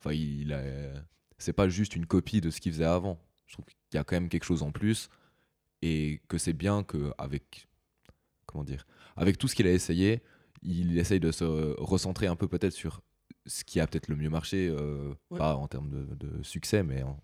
enfin, 0.00 0.12
il 0.12 0.52
a, 0.52 0.62
c'est 1.38 1.52
pas 1.52 1.68
juste 1.68 1.96
une 1.96 2.06
copie 2.06 2.40
de 2.40 2.50
ce 2.50 2.60
qu'il 2.60 2.72
faisait 2.72 2.84
avant. 2.84 3.18
Je 3.46 3.54
trouve 3.54 3.64
qu'il 3.66 3.76
y 3.94 3.98
a 3.98 4.04
quand 4.04 4.16
même 4.16 4.28
quelque 4.28 4.44
chose 4.44 4.62
en 4.62 4.72
plus 4.72 5.08
et 5.82 6.20
que 6.28 6.38
c'est 6.38 6.52
bien 6.52 6.82
que 6.84 7.12
avec, 7.18 7.68
comment 8.46 8.64
dire, 8.64 8.86
avec 9.16 9.38
tout 9.38 9.48
ce 9.48 9.54
qu'il 9.54 9.66
a 9.66 9.72
essayé, 9.72 10.22
il 10.62 10.96
essaye 10.98 11.20
de 11.20 11.32
se 11.32 11.44
recentrer 11.80 12.26
un 12.26 12.36
peu 12.36 12.48
peut-être 12.48 12.72
sur 12.72 13.02
ce 13.46 13.64
qui 13.64 13.80
a 13.80 13.86
peut-être 13.86 14.08
le 14.08 14.16
mieux 14.16 14.30
marché, 14.30 14.68
euh, 14.68 15.14
Ouais. 15.30 15.38
pas 15.38 15.56
en 15.56 15.66
termes 15.66 15.90
de, 15.90 16.14
de 16.14 16.42
succès, 16.42 16.82
mais 16.82 17.02
en- 17.02 17.20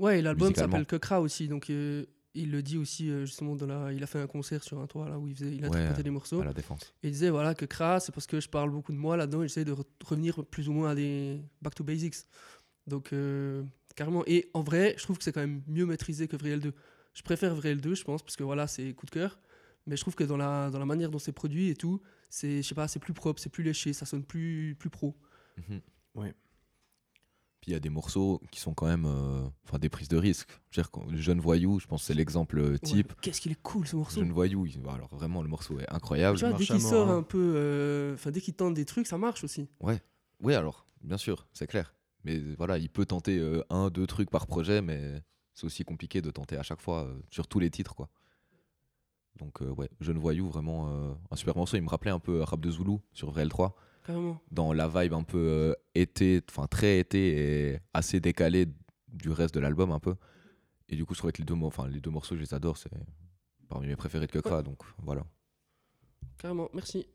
Ouais, 0.00 0.18
et 0.18 0.22
l'album 0.22 0.52
s'appelle 0.54 0.86
Kekra 0.86 1.20
aussi, 1.20 1.46
donc 1.46 1.70
euh, 1.70 2.06
il 2.34 2.50
le 2.50 2.62
dit 2.62 2.78
aussi 2.78 3.10
euh, 3.10 3.26
justement 3.26 3.54
dans 3.56 3.66
la... 3.66 3.92
Il 3.92 4.02
a 4.02 4.06
fait 4.06 4.18
un 4.20 4.26
concert 4.26 4.62
sur 4.62 4.78
un 4.80 4.86
toit 4.86 5.08
là 5.08 5.18
où 5.18 5.28
il, 5.28 5.34
faisait... 5.34 5.54
il 5.54 5.60
Ouais, 5.62 5.76
interprétait 5.76 6.02
des 6.02 6.10
morceaux. 6.10 6.40
à 6.40 6.44
la 6.44 6.52
défense. 6.52 6.94
Et 7.02 7.08
il 7.08 7.12
disait 7.12 7.30
voilà 7.30 7.54
que 7.54 7.64
Kra, 7.64 8.00
c'est 8.00 8.12
parce 8.12 8.26
que 8.26 8.40
je 8.40 8.48
parle 8.48 8.70
beaucoup 8.70 8.92
de 8.92 8.96
moi 8.98 9.16
là-dedans 9.16 9.42
et 9.42 9.48
j'essaie 9.48 9.64
de 9.64 9.72
re- 9.72 9.84
revenir 10.04 10.44
plus 10.46 10.68
ou 10.68 10.72
moins 10.72 10.90
à 10.90 10.94
des 10.94 11.40
back 11.60 11.74
to 11.74 11.84
basics. 11.84 12.16
Donc, 12.86 13.12
euh, 13.12 13.62
carrément. 13.94 14.24
Et 14.26 14.50
en 14.54 14.62
vrai, 14.62 14.94
je 14.98 15.02
trouve 15.04 15.18
que 15.18 15.24
c'est 15.24 15.32
quand 15.32 15.40
même 15.40 15.62
mieux 15.68 15.86
maîtrisé 15.86 16.26
que 16.28 16.36
Vriel 16.36 16.60
2. 16.60 16.72
Je 17.14 17.22
préfère 17.22 17.54
Vriel 17.54 17.80
2, 17.80 17.94
je 17.94 18.04
pense, 18.04 18.22
parce 18.22 18.36
que 18.36 18.42
voilà, 18.42 18.66
c'est 18.66 18.92
coup 18.94 19.06
de 19.06 19.10
cœur. 19.10 19.38
Mais 19.86 19.96
je 19.96 20.00
trouve 20.02 20.14
que 20.14 20.24
dans 20.24 20.36
la, 20.36 20.70
dans 20.70 20.78
la 20.78 20.86
manière 20.86 21.10
dont 21.10 21.18
c'est 21.18 21.32
produit 21.32 21.68
et 21.68 21.74
tout, 21.74 22.00
c'est, 22.30 22.62
je 22.62 22.68
sais 22.68 22.74
pas, 22.74 22.88
c'est 22.88 22.98
plus 23.00 23.12
propre, 23.12 23.40
c'est 23.42 23.50
plus 23.50 23.64
léché, 23.64 23.92
ça 23.92 24.06
sonne 24.06 24.24
plus, 24.24 24.74
plus 24.78 24.90
pro. 24.90 25.14
Mhm. 25.68 25.80
Ouais. 26.14 26.34
Puis 27.62 27.70
il 27.70 27.74
y 27.74 27.76
a 27.76 27.80
des 27.80 27.90
morceaux 27.90 28.40
qui 28.50 28.58
sont 28.58 28.74
quand 28.74 28.86
même 28.88 29.06
euh, 29.06 29.46
enfin 29.64 29.78
des 29.78 29.88
prises 29.88 30.08
de 30.08 30.16
risque. 30.16 30.50
Je 30.70 30.80
veux 30.80 30.86
dire, 31.06 31.16
jeune 31.16 31.40
voyou, 31.40 31.78
je 31.78 31.86
pense 31.86 32.00
que 32.02 32.06
c'est 32.08 32.14
l'exemple 32.14 32.58
euh, 32.58 32.76
type. 32.76 33.10
Ouais, 33.12 33.16
Qu'est-ce 33.22 33.40
qu'il 33.40 33.52
est 33.52 33.62
cool 33.62 33.86
ce 33.86 33.94
morceau. 33.94 34.18
Jeune 34.18 34.32
voyou, 34.32 34.66
il- 34.66 34.80
alors 34.88 35.14
vraiment 35.14 35.42
le 35.42 35.48
morceau 35.48 35.78
est 35.78 35.88
incroyable. 35.88 36.36
Tu 36.36 36.44
vois, 36.44 36.58
dès 36.58 36.66
qu'il 36.66 36.80
sort 36.80 37.08
hein. 37.08 37.18
un 37.18 37.22
peu, 37.22 37.54
euh, 37.56 38.14
enfin 38.14 38.32
dès 38.32 38.40
qu'il 38.40 38.54
tente 38.54 38.74
des 38.74 38.84
trucs, 38.84 39.06
ça 39.06 39.16
marche 39.16 39.44
aussi. 39.44 39.68
Oui, 40.40 40.54
alors, 40.54 40.88
bien 41.04 41.18
sûr, 41.18 41.46
c'est 41.52 41.68
clair. 41.68 41.94
Mais 42.24 42.40
voilà, 42.58 42.78
il 42.78 42.90
peut 42.90 43.06
tenter 43.06 43.38
euh, 43.38 43.62
un, 43.70 43.90
deux 43.90 44.08
trucs 44.08 44.28
par 44.28 44.48
projet, 44.48 44.82
mais 44.82 45.22
c'est 45.54 45.64
aussi 45.64 45.84
compliqué 45.84 46.20
de 46.20 46.32
tenter 46.32 46.56
à 46.56 46.64
chaque 46.64 46.80
fois 46.80 47.04
euh, 47.04 47.16
sur 47.30 47.46
tous 47.46 47.60
les 47.60 47.70
titres, 47.70 47.94
quoi. 47.94 48.08
Donc, 49.38 49.62
euh, 49.62 49.70
ouais, 49.70 49.88
Jeune 50.00 50.18
Voyou, 50.18 50.48
vraiment 50.48 50.88
euh, 50.88 51.14
un 51.30 51.36
super 51.36 51.56
morceau. 51.56 51.76
Il 51.76 51.82
me 51.82 51.88
rappelait 51.88 52.10
un 52.10 52.18
peu 52.18 52.42
Rap 52.42 52.60
de 52.60 52.70
Zulu 52.72 52.98
sur 53.12 53.32
VL3, 53.32 53.72
Carrément. 54.04 54.40
dans 54.50 54.72
la 54.72 54.88
vibe 54.88 55.12
un 55.14 55.22
peu 55.22 55.38
euh, 55.38 55.74
été, 55.94 56.40
enfin 56.50 56.66
très 56.66 56.98
été 56.98 57.72
et 57.72 57.78
assez 57.94 58.18
décalée 58.20 58.66
du 59.08 59.30
reste 59.30 59.54
de 59.54 59.60
l'album, 59.60 59.92
un 59.92 60.00
peu. 60.00 60.16
Et 60.88 60.96
du 60.96 61.04
coup, 61.04 61.14
je 61.14 61.18
trouvais 61.18 61.32
que 61.32 61.38
les 61.38 61.44
deux, 61.44 61.54
mo- 61.54 61.68
enfin, 61.68 61.86
les 61.88 62.00
deux 62.00 62.10
morceaux, 62.10 62.34
je 62.34 62.40
les 62.40 62.52
adore. 62.54 62.76
C'est 62.76 62.90
parmi 63.68 63.86
mes 63.86 63.96
préférés 63.96 64.26
de 64.26 64.32
Kekra, 64.32 64.62
donc 64.62 64.82
voilà. 64.98 65.24
Carrément, 66.38 66.68
merci. 66.74 67.06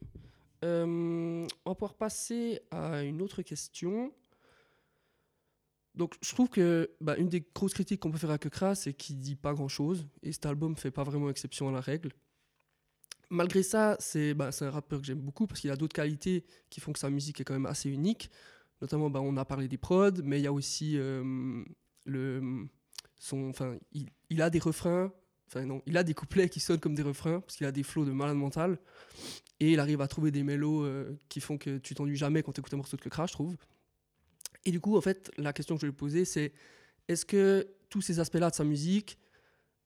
Euh, 0.63 1.45
on 1.65 1.69
va 1.69 1.75
pouvoir 1.75 1.93
passer 1.95 2.61
à 2.71 3.03
une 3.03 3.21
autre 3.21 3.41
question. 3.43 4.11
Donc, 5.93 6.15
je 6.21 6.31
trouve 6.33 6.49
que 6.49 6.91
bah, 7.01 7.17
une 7.17 7.27
des 7.29 7.43
grosses 7.53 7.73
critiques 7.73 7.99
qu'on 7.99 8.11
peut 8.11 8.17
faire 8.17 8.31
à 8.31 8.37
Kekra, 8.37 8.75
c'est 8.75 8.93
qu'il 8.93 9.17
dit 9.19 9.35
pas 9.35 9.53
grand 9.53 9.67
chose. 9.67 10.07
Et 10.23 10.31
cet 10.31 10.45
album 10.45 10.75
fait 10.75 10.91
pas 10.91 11.03
vraiment 11.03 11.29
exception 11.29 11.67
à 11.69 11.71
la 11.71 11.81
règle. 11.81 12.11
Malgré 13.29 13.61
ça, 13.63 13.97
c'est 13.99 14.33
bah, 14.33 14.51
c'est 14.51 14.65
un 14.65 14.71
rappeur 14.71 15.01
que 15.01 15.05
j'aime 15.05 15.19
beaucoup 15.19 15.47
parce 15.47 15.59
qu'il 15.59 15.69
a 15.71 15.75
d'autres 15.75 15.95
qualités 15.95 16.45
qui 16.69 16.79
font 16.79 16.93
que 16.93 16.99
sa 16.99 17.09
musique 17.09 17.41
est 17.41 17.43
quand 17.43 17.53
même 17.53 17.65
assez 17.65 17.89
unique. 17.89 18.29
Notamment, 18.81 19.09
bah, 19.09 19.21
on 19.21 19.35
a 19.37 19.45
parlé 19.45 19.67
des 19.67 19.77
prods, 19.77 20.21
mais 20.23 20.39
il 20.39 20.43
y 20.43 20.47
a 20.47 20.53
aussi 20.53 20.93
euh, 20.97 21.63
son, 23.17 23.49
enfin, 23.49 23.75
il, 23.91 24.07
il 24.29 24.41
a 24.41 24.49
des 24.49 24.59
refrains, 24.59 25.11
enfin 25.47 25.65
non, 25.65 25.81
il 25.85 25.97
a 25.97 26.03
des 26.03 26.13
couplets 26.13 26.47
qui 26.47 26.59
sonnent 26.59 26.79
comme 26.79 26.95
des 26.95 27.01
refrains 27.01 27.39
parce 27.41 27.57
qu'il 27.57 27.65
a 27.65 27.71
des 27.71 27.83
flots 27.83 28.05
de 28.05 28.11
malade 28.11 28.37
mental 28.37 28.77
et 29.59 29.71
il 29.71 29.79
arrive 29.79 30.01
à 30.01 30.07
trouver 30.07 30.31
des 30.31 30.43
mélos 30.43 30.83
euh, 30.83 31.17
qui 31.29 31.39
font 31.39 31.57
que 31.57 31.77
tu 31.77 31.95
t'ennuies 31.95 32.15
jamais 32.15 32.43
quand 32.43 32.51
tu 32.51 32.61
écoutes 32.61 32.73
un 32.73 32.77
morceau 32.77 32.97
de 32.97 33.01
Kekra, 33.01 33.25
je 33.25 33.33
trouve. 33.33 33.57
Et 34.65 34.71
du 34.71 34.79
coup, 34.79 34.97
en 34.97 35.01
fait, 35.01 35.31
la 35.37 35.53
question 35.53 35.75
que 35.75 35.81
je 35.81 35.87
vais 35.87 35.91
lui 35.91 35.97
poser, 35.97 36.25
c'est 36.25 36.53
est-ce 37.07 37.25
que 37.25 37.67
tous 37.89 38.01
ces 38.01 38.19
aspects-là 38.19 38.49
de 38.49 38.55
sa 38.55 38.63
musique, 38.63 39.17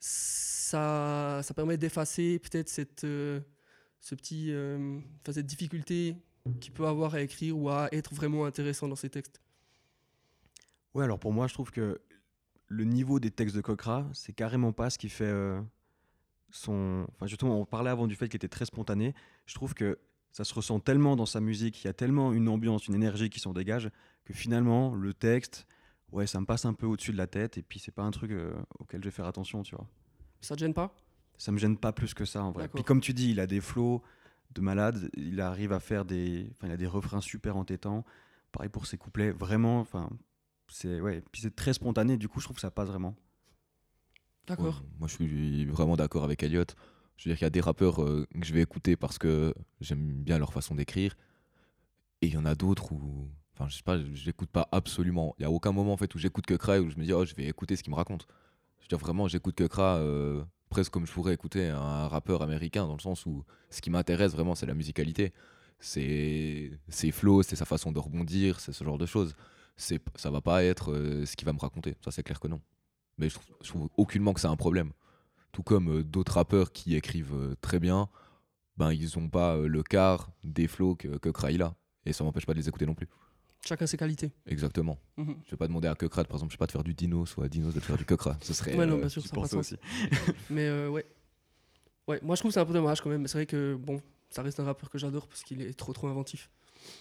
ça, 0.02 1.42
ça 1.44 1.54
permet 1.54 1.78
d'effacer 1.78 2.40
peut-être 2.40 2.68
cette, 2.68 3.04
euh, 3.04 3.40
ce 4.00 4.16
petit, 4.16 4.52
euh, 4.52 5.00
cette 5.32 5.46
difficulté 5.46 6.18
qu'il 6.60 6.74
peut 6.74 6.88
avoir 6.88 7.14
à 7.14 7.22
écrire 7.22 7.58
ou 7.58 7.70
à 7.70 7.88
être 7.92 8.14
vraiment 8.14 8.46
intéressant 8.46 8.88
dans 8.88 8.96
ses 8.96 9.12
textes 9.12 9.42
Ouais, 10.96 11.06
alors 11.06 11.20
pour 11.20 11.32
moi, 11.32 11.48
je 11.48 11.54
trouve 11.54 11.72
que 11.72 12.02
le 12.68 12.84
niveau 12.84 13.20
des 13.20 13.32
textes 13.32 13.56
de 13.56 13.62
Kokra, 13.62 14.10
c'est 14.14 14.34
carrément 14.34 14.74
pas 14.74 14.90
ce 14.90 14.98
qui 14.98 15.08
fait 15.08 15.24
euh, 15.24 15.62
son. 16.50 17.06
Enfin, 17.14 17.28
justement, 17.28 17.60
on 17.60 17.66
parlait 17.66 17.92
avant 17.92 18.08
du 18.08 18.16
fait 18.16 18.28
qu'il 18.28 18.38
était 18.38 18.48
très 18.48 18.66
spontané. 18.66 19.14
Je 19.46 19.54
trouve 19.54 19.74
que 19.74 20.00
ça 20.32 20.44
se 20.44 20.54
ressent 20.54 20.80
tellement 20.80 21.16
dans 21.16 21.26
sa 21.26 21.42
musique, 21.42 21.84
il 21.84 21.88
y 21.88 21.90
a 21.90 21.94
tellement 21.94 22.34
une 22.34 22.50
ambiance, 22.50 22.88
une 22.88 22.96
énergie 22.96 23.30
qui 23.30 23.40
s'en 23.40 23.54
dégage, 23.54 23.90
que 24.26 24.34
finalement, 24.34 24.96
le 24.96 25.14
texte, 25.14 25.68
ouais, 26.12 26.28
ça 26.28 26.40
me 26.40 26.46
passe 26.46 26.66
un 26.66 26.74
peu 26.74 26.86
au-dessus 26.86 27.12
de 27.12 27.18
la 27.18 27.28
tête, 27.28 27.58
et 27.58 27.62
puis 27.62 27.80
c'est 27.80 27.92
pas 27.92 28.04
un 28.04 28.12
truc 28.12 28.32
euh, 28.32 28.54
auquel 28.80 29.02
je 29.02 29.06
vais 29.06 29.12
faire 29.12 29.26
attention, 29.26 29.64
tu 29.64 29.76
vois. 29.76 29.88
Ça 30.42 30.56
te 30.56 30.60
gêne 30.60 30.74
pas? 30.74 30.96
Ça 31.38 31.52
me 31.52 31.58
gêne 31.58 31.78
pas 31.78 31.92
plus 31.92 32.14
que 32.14 32.26
ça, 32.26 32.44
en 32.44 32.52
vrai. 32.52 32.64
D'accord. 32.64 32.76
Puis 32.76 32.84
comme 32.84 33.02
tu 33.02 33.14
dis, 33.14 33.32
il 33.32 33.40
a 33.40 33.48
des 33.48 33.62
flots 33.62 34.02
de 34.52 34.62
malade, 34.62 35.10
il 35.16 35.40
arrive 35.42 35.72
à 35.72 35.80
faire 35.80 36.06
des. 36.06 36.48
Enfin, 36.52 36.68
il 36.68 36.74
a 36.74 36.78
des 36.78 36.88
refrains 36.88 37.22
super 37.22 37.58
entêtants. 37.58 38.06
Pareil 38.52 38.70
pour 38.70 38.86
ses 38.86 38.98
couplets, 38.98 39.32
vraiment, 39.32 39.80
enfin. 39.80 40.10
C'est 40.74 41.02
ouais, 41.02 41.22
puis 41.34 41.42
c'est 41.42 41.54
très 41.54 41.74
spontané, 41.74 42.16
du 42.16 42.30
coup 42.30 42.40
je 42.40 42.46
trouve 42.46 42.56
que 42.56 42.62
ça 42.62 42.72
passe 42.72 42.88
vraiment. 42.88 43.14
D'accord. 44.48 44.82
Ouais, 44.82 44.90
moi, 45.00 45.08
je 45.10 45.16
suis 45.16 45.66
vraiment 45.66 45.98
d'accord 45.98 46.24
avec 46.24 46.44
Elliot. 46.44 46.64
Je 47.18 47.30
veux 47.30 47.34
dire 47.34 47.38
qu'il 47.38 47.46
y 47.46 47.48
a 47.48 47.52
des 47.52 47.62
rappeurs 47.62 48.02
euh, 48.02 48.26
que 48.34 48.46
je 48.46 48.54
vais 48.54 48.62
écouter 48.62 48.96
parce 48.96 49.18
que 49.18 49.54
j'aime 49.80 50.24
bien 50.24 50.40
leur 50.40 50.54
façon 50.54 50.74
d'écrire. 50.76 51.16
Et 52.22 52.28
il 52.28 52.34
y 52.34 52.38
en 52.38 52.46
a 52.46 52.56
d'autres 52.56 52.92
où. 52.94 53.30
Enfin, 53.62 53.70
je 53.70 53.78
sais 53.78 53.84
pas, 53.84 54.00
j'écoute 54.14 54.50
pas 54.50 54.68
absolument. 54.72 55.36
Il 55.38 55.44
y 55.44 55.46
a 55.46 55.52
aucun 55.52 55.72
moment 55.72 55.94
en 55.94 55.98
fait 55.98 56.14
où 56.16 56.18
j'écoute 56.18 56.46
que 56.48 56.54
et 56.54 56.80
où 56.80 56.90
je 56.90 56.98
me 56.98 57.04
dis, 57.04 57.14
oh, 57.14 57.26
je 57.26 57.36
vais 57.36 57.46
écouter 57.46 57.76
ce 57.76 57.84
qu'il 57.84 57.92
me 57.92 57.96
raconte. 57.96 58.26
Je 58.80 58.86
veux 58.86 58.88
dire, 58.88 58.98
vraiment, 58.98 59.28
j'écoute 59.28 59.56
que 59.56 59.66
Kra 59.66 59.98
euh, 59.98 60.44
presque 60.70 60.92
comme 60.92 61.06
je 61.06 61.12
pourrais 61.12 61.34
écouter 61.34 61.70
un 61.70 62.08
rappeur 62.08 62.42
américain, 62.42 62.88
dans 62.88 62.96
le 62.96 63.02
sens 63.02 63.26
où 63.28 63.44
ce 63.70 63.82
qui 63.82 63.92
m'intéresse 63.92 64.32
vraiment, 64.32 64.56
c'est 64.56 64.66
la 64.66 64.74
musicalité. 64.74 65.32
C'est 65.80 66.72
ses 66.90 67.12
flows, 67.12 67.44
c'est 67.44 67.56
sa 67.56 67.66
façon 67.66 67.92
de 67.92 68.00
rebondir, 68.00 68.60
c'est 68.60 68.72
ce 68.74 68.84
genre 68.84 68.98
de 68.98 69.06
choses. 69.06 69.36
C'est, 69.78 70.02
ça 70.16 70.32
va 70.32 70.42
pas 70.42 70.64
être 70.64 70.92
euh, 70.92 71.26
ce 71.26 71.36
qu'il 71.36 71.46
va 71.46 71.54
me 71.54 71.60
raconter. 71.60 71.96
Ça, 72.04 72.12
c'est 72.12 72.24
clair 72.24 72.40
que 72.40 72.48
non. 72.48 72.62
Mais 73.18 73.30
je 73.30 73.36
trouve, 73.36 73.58
trouve 73.64 73.90
aucunement 73.98 74.34
que 74.34 74.40
c'est 74.40 74.48
un 74.48 74.56
problème. 74.56 74.92
Tout 75.52 75.64
comme 75.64 76.00
euh, 76.00 76.04
d'autres 76.04 76.34
rappeurs 76.34 76.72
qui 76.72 76.96
écrivent 76.96 77.36
euh, 77.36 77.56
très 77.62 77.80
bien, 77.80 78.10
ben 78.78 78.92
ils 78.92 79.20
ont 79.20 79.30
pas 79.30 79.58
le 79.58 79.84
quart 79.84 80.32
des 80.44 80.68
flows 80.68 80.96
que, 80.96 81.18
que 81.18 81.30
Kra 81.30 81.52
il 81.52 81.62
a. 81.62 81.76
Et 82.06 82.14
ça 82.14 82.24
m'empêche 82.24 82.46
pas 82.46 82.54
de 82.54 82.60
les 82.60 82.68
écouter 82.68 82.86
non 82.86 82.96
plus. 82.96 83.10
Chacun 83.68 83.86
ses 83.86 83.98
qualités. 83.98 84.32
Exactement. 84.48 84.98
Mhm. 85.18 85.36
Je 85.46 85.52
vais 85.52 85.58
pas 85.58 85.68
demander 85.68 85.88
à 85.88 85.96
Kekra, 85.96 86.24
par 86.24 86.38
exemple, 86.38 86.52
je 86.52 86.56
sais 86.56 86.60
pas 86.60 86.66
de 86.66 86.72
faire 86.72 86.84
du 86.84 86.94
Dinos 86.94 87.38
ou 87.38 87.44
à 87.44 87.48
Dinos 87.48 87.74
de 87.74 87.80
faire 87.80 87.98
du 87.98 88.06
Kekra. 88.06 88.38
Ce 88.42 88.54
serait. 88.54 88.76
Ouais, 88.76 88.86
non, 88.86 88.96
euh, 88.96 89.00
bien 89.00 89.10
sûr, 89.10 89.22
ça 89.22 89.36
pas 89.36 89.42
aussi. 89.42 89.76
Mais 90.50 90.68
euh, 90.68 90.90
ouais. 90.90 91.06
Ouais, 92.08 92.20
moi 92.24 92.36
je 92.36 92.42
trouve 92.42 92.50
que 92.50 92.54
c'est 92.54 92.60
un 92.60 92.66
peu 92.66 92.74
dommage 92.74 93.02
quand 93.02 93.10
même. 93.10 93.22
Mais 93.22 93.28
c'est 93.28 93.38
vrai 93.38 93.46
que 93.46 93.76
bon, 93.76 94.02
ça 94.30 94.42
reste 94.42 94.60
un 94.60 94.64
rappeur 94.64 94.90
que 94.90 94.98
j'adore 94.98 95.28
parce 95.28 95.44
qu'il 95.44 95.62
est 95.62 95.74
trop 95.78 95.94
trop 95.94 96.08
inventif. 96.08 96.50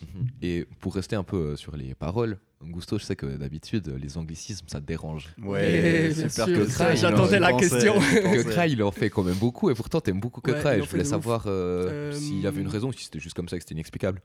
mhm. 0.03 0.29
Et 0.43 0.67
pour 0.81 0.95
rester 0.95 1.17
un 1.17 1.25
peu 1.25 1.37
euh, 1.39 1.57
sur 1.57 1.75
les 1.77 1.95
paroles, 1.95 2.39
Gusto, 2.63 2.99
je 2.99 3.05
sais 3.05 3.17
que 3.17 3.25
d'habitude, 3.25 3.89
les 3.99 4.19
anglicismes, 4.19 4.67
ça 4.69 4.81
te 4.81 4.87
dérange. 4.87 5.35
Ouais, 5.43 6.13
bien 6.13 6.29
super 6.29 6.47
que 6.47 6.67
j'attendais 6.95 7.41
la 7.41 7.55
question. 7.55 7.95
Kekra, 8.11 8.67
il 8.67 8.83
en 8.83 8.91
fait 8.93 9.09
quand 9.09 9.23
même 9.23 9.39
beaucoup, 9.39 9.71
et 9.71 9.75
pourtant, 9.75 10.03
t'aimes 10.03 10.21
beaucoup 10.21 10.43
Ouais, 10.45 10.53
Kekra, 10.53 10.77
il 10.77 10.81
et 10.81 10.85
je 10.85 10.91
voulais 10.91 11.05
savoir 11.05 11.45
euh, 11.47 12.11
Euh, 12.11 12.13
s'il 12.13 12.41
y 12.41 12.47
avait 12.47 12.61
une 12.61 12.69
raison, 12.69 12.89
ou 12.89 12.93
si 12.93 13.05
c'était 13.05 13.19
juste 13.19 13.35
comme 13.35 13.49
ça 13.49 13.57
que 13.57 13.63
c'était 13.63 13.75
inexplicable. 13.75 14.21